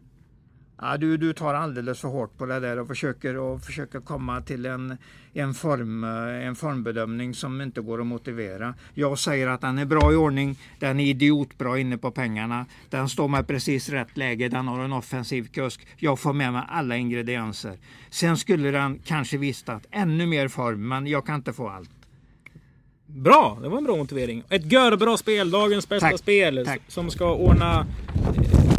Ja, 0.82 0.98
du, 0.98 1.18
du 1.18 1.34
tar 1.34 1.54
alldeles 1.54 2.00
för 2.00 2.08
hårt 2.08 2.38
på 2.38 2.46
det 2.46 2.60
där 2.60 2.80
och 2.80 2.88
försöker, 2.88 3.38
och 3.38 3.62
försöker 3.62 4.00
komma 4.00 4.42
till 4.42 4.66
en, 4.66 4.98
en, 5.34 5.54
form, 5.54 6.04
eh, 6.04 6.48
en 6.48 6.56
formbedömning 6.56 7.34
som 7.34 7.62
inte 7.62 7.82
går 7.82 8.02
att 8.02 8.08
motivera. 8.08 8.74
Jag 8.94 9.20
säger 9.20 9.48
att 9.48 9.62
den 9.62 9.78
är 9.78 9.86
bra 9.86 10.14
i 10.14 10.16
ordning, 10.16 10.60
den 10.80 11.00
är 11.00 11.06
idiotbra 11.06 11.80
inne 11.80 11.98
på 11.98 12.12
pengarna, 12.12 12.66
den 12.90 13.10
står 13.10 13.28
med 13.28 13.48
precis 13.48 13.90
rätt 13.90 14.18
läge, 14.18 14.50
den 14.50 14.68
har 14.68 14.84
en 14.84 14.94
offensiv 14.94 15.48
kusk. 15.48 15.88
Jag 15.98 16.20
får 16.20 16.34
med 16.34 16.54
mig 16.54 16.64
alla 16.70 16.98
ingredienser. 16.98 17.78
Sen 18.10 18.38
skulle 18.38 18.72
den 18.72 19.00
kanske 19.06 19.38
visat 19.38 19.86
ännu 19.92 20.26
mer 20.26 20.48
form, 20.48 20.88
men 20.88 21.08
jag 21.08 21.26
kan 21.26 21.36
inte 21.36 21.54
få 21.54 21.70
allt. 21.70 21.90
Bra, 23.06 23.58
det 23.62 23.70
var 23.70 23.78
en 23.78 23.84
bra 23.84 23.96
motivering. 23.96 24.44
Ett 24.50 24.72
görbra 24.72 25.18
spel, 25.18 25.52
dagens 25.52 25.90
bästa 25.90 26.10
Tack, 26.10 26.20
spel 26.20 26.64
tack. 26.66 26.82
som 26.88 27.10
ska 27.10 27.34
ordna 27.36 27.86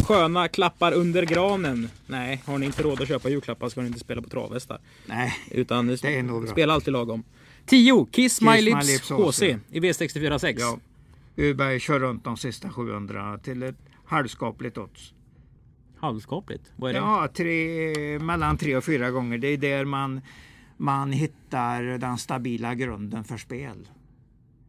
sköna 0.05 0.49
klappar 0.49 0.93
under 0.93 1.23
granen. 1.27 1.89
Nej, 2.07 2.43
har 2.47 2.59
ni 2.59 2.67
inte 2.67 2.83
råd 2.83 3.03
att 3.03 3.09
köpa 3.09 3.29
julklappar 3.29 3.69
ska 3.69 3.81
ni 3.81 3.87
inte 3.87 3.99
spela 3.99 4.23
på 4.23 4.29
travhästar. 4.29 4.79
Nej, 5.07 5.35
Utan 5.51 5.87
Det 5.87 6.05
är 6.19 6.23
nog 6.23 6.43
bra. 6.43 6.53
spela 6.53 6.73
alltid 6.75 6.93
lagom. 6.93 7.23
10. 7.67 8.07
Kiss, 8.13 8.41
My 8.41 8.51
My 8.51 8.61
Lips, 8.63 8.89
Lips 8.89 9.11
HC 9.11 9.43
i 9.43 9.81
V646. 9.81 10.57
ja. 10.59 10.79
Urberg 11.37 11.81
kör 11.81 12.01
runt 12.01 12.25
de 12.25 12.37
sista 12.37 12.71
700 12.71 13.39
till 13.39 13.63
ett 13.63 13.77
halvskapligt 14.05 14.79
odds. 14.79 15.13
Halvskapligt. 16.01 16.73
Vad 16.77 16.91
är 16.91 16.95
det? 16.95 17.01
Ja, 17.01 17.29
tre, 17.35 18.19
mellan 18.19 18.57
tre 18.59 18.77
och 18.77 18.85
fyra 18.85 19.11
gånger. 19.11 19.39
Det 19.39 19.49
är 19.49 19.57
där 19.57 19.85
man, 19.85 20.21
man 20.77 21.13
hittar 21.13 21.83
den 21.83 22.19
stabila 22.19 22.75
grunden 22.75 23.25
för 23.25 23.37
spel. 23.37 23.89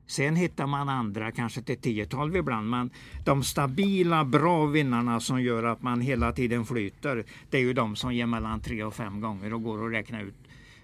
Sen 0.07 0.35
hittar 0.35 0.67
man 0.67 0.89
andra, 0.89 1.31
kanske 1.31 1.61
till 1.61 1.77
10-12 1.77 2.37
ibland. 2.37 2.69
Men 2.69 2.89
de 3.25 3.43
stabila, 3.43 4.25
bra 4.25 4.65
vinnarna 4.65 5.19
som 5.19 5.41
gör 5.41 5.63
att 5.63 5.81
man 5.81 6.01
hela 6.01 6.31
tiden 6.31 6.65
flyter. 6.65 7.23
Det 7.49 7.57
är 7.57 7.61
ju 7.61 7.73
de 7.73 7.95
som 7.95 8.13
ger 8.13 8.25
mellan 8.25 8.61
tre 8.61 8.83
och 8.83 8.95
fem 8.95 9.21
gånger 9.21 9.53
och 9.53 9.63
går 9.63 9.85
att 9.85 9.93
räkna 9.93 10.21
ut 10.21 10.35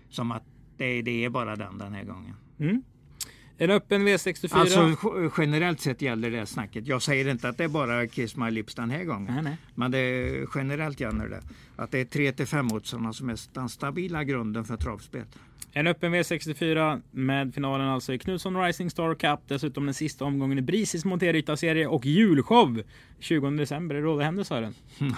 som 0.10 0.32
att 0.32 0.44
det, 0.78 1.02
det 1.02 1.26
är 1.26 1.30
bara 1.30 1.56
den 1.56 1.78
den 1.78 1.94
här 1.94 2.04
gången. 2.04 2.36
En 3.58 3.70
öppen 3.70 4.08
V64. 4.08 4.54
Alltså 4.54 4.96
generellt 5.38 5.82
sett 5.82 6.02
gäller 6.02 6.32
det 6.32 6.46
snacket. 6.46 6.88
Jag 6.88 7.02
säger 7.02 7.28
inte 7.28 7.50
att 7.50 7.58
det 7.58 7.64
är 7.64 7.68
bara 7.68 8.08
Kiss 8.08 8.36
My 8.36 8.52
Lips 8.52 8.76
den 8.76 8.90
här 8.90 9.04
gången. 9.04 9.34
Nej, 9.34 9.44
nej. 9.44 9.58
Men 9.76 9.92
det, 9.92 10.36
generellt 10.56 11.00
gäller 11.00 11.28
det. 11.28 11.42
Att 11.76 11.92
det 11.92 12.00
är 12.00 12.06
3 12.06 12.32
till 12.32 12.48
5 12.48 12.72
oddsarna 12.72 13.14
som 13.14 13.30
är 13.30 13.40
den 13.54 13.70
stabila 13.70 14.24
grunden 14.24 14.66
för 14.66 14.78
travspel. 14.78 15.26
En 15.74 15.88
öppen 15.88 16.16
V64 16.16 17.02
med 17.12 17.54
finalen 17.54 17.88
alltså 17.88 18.14
i 18.14 18.20
Knutsson 18.20 18.64
Rising 18.64 18.90
Star 18.90 19.16
Cup. 19.16 19.40
Dessutom 19.48 19.86
den 19.86 19.94
sista 19.94 20.26
omgången 20.26 20.58
i 20.58 20.62
Brisis 20.62 21.06
monterryttarserie 21.06 21.88
och 21.88 22.06
julshow 22.06 22.82
20 23.20 23.50
december. 23.50 23.96
Är 23.96 24.00
det 24.02 24.06
då 24.08 24.18
det 24.18 24.24
händer 24.24 24.44
Sören? 24.44 24.74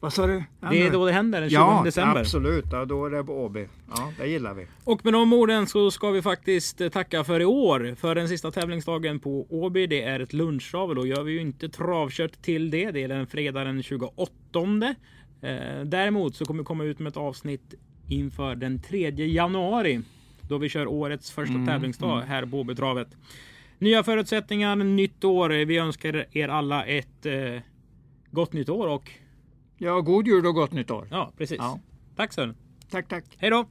Vad 0.00 0.12
sa 0.12 0.26
du? 0.26 0.44
Det 0.70 0.82
är 0.82 0.90
då 0.90 1.06
det 1.06 1.12
händer 1.12 1.40
den 1.40 1.50
20 1.50 1.54
Ja, 1.54 1.82
december. 1.84 2.20
absolut. 2.20 2.64
Ja, 2.72 2.84
då 2.84 3.06
är 3.06 3.10
det 3.10 3.24
på 3.24 3.44
Åby. 3.44 3.66
Ja, 3.96 4.12
det 4.18 4.26
gillar 4.26 4.54
vi. 4.54 4.66
Och 4.84 5.04
med 5.04 5.12
de 5.14 5.32
orden 5.32 5.66
så 5.66 5.90
ska 5.90 6.10
vi 6.10 6.22
faktiskt 6.22 6.80
eh, 6.80 6.88
tacka 6.88 7.24
för 7.24 7.40
i 7.40 7.44
år. 7.44 7.94
För 7.98 8.14
den 8.14 8.28
sista 8.28 8.50
tävlingsdagen 8.50 9.20
på 9.20 9.46
Åby. 9.50 9.86
Det 9.86 10.02
är 10.02 10.20
ett 10.20 10.32
lunchtrav 10.32 10.88
och 10.88 10.94
då 10.94 11.06
gör 11.06 11.22
vi 11.22 11.32
ju 11.32 11.40
inte 11.40 11.68
travkött 11.68 12.42
till 12.42 12.70
det. 12.70 12.90
Det 12.90 13.02
är 13.02 13.08
den 13.08 13.26
fredag 13.26 13.64
den 13.64 13.82
28. 13.82 14.94
Eh, 15.42 15.80
däremot 15.84 16.36
så 16.36 16.44
kommer 16.44 16.58
vi 16.62 16.64
komma 16.64 16.84
ut 16.84 16.98
med 16.98 17.10
ett 17.10 17.16
avsnitt 17.16 17.74
inför 18.08 18.54
den 18.54 18.80
3 18.82 19.10
januari. 19.10 20.00
Då 20.48 20.58
vi 20.58 20.68
kör 20.68 20.86
årets 20.86 21.30
första 21.30 21.66
tävlingsdag 21.66 22.20
här 22.20 22.46
på 22.46 22.60
Åbytravet. 22.60 23.08
Nya 23.78 24.02
förutsättningar, 24.02 24.76
nytt 24.76 25.24
år. 25.24 25.50
Vi 25.50 25.78
önskar 25.78 26.26
er 26.32 26.48
alla 26.48 26.84
ett 26.84 27.26
eh, 27.26 27.60
gott 28.30 28.52
nytt 28.52 28.68
år 28.68 28.88
och 28.88 29.10
Ja, 29.78 30.00
god 30.00 30.26
jul 30.26 30.46
och 30.46 30.54
gott 30.54 30.72
nytt 30.72 30.90
år. 30.90 31.08
ja, 31.10 31.32
precis. 31.38 31.56
Ja. 31.58 31.80
Tack 32.16 32.32
Sören. 32.32 32.54
Tack, 32.90 33.08
tack. 33.08 33.24
Hej 33.38 33.50
då! 33.50 33.66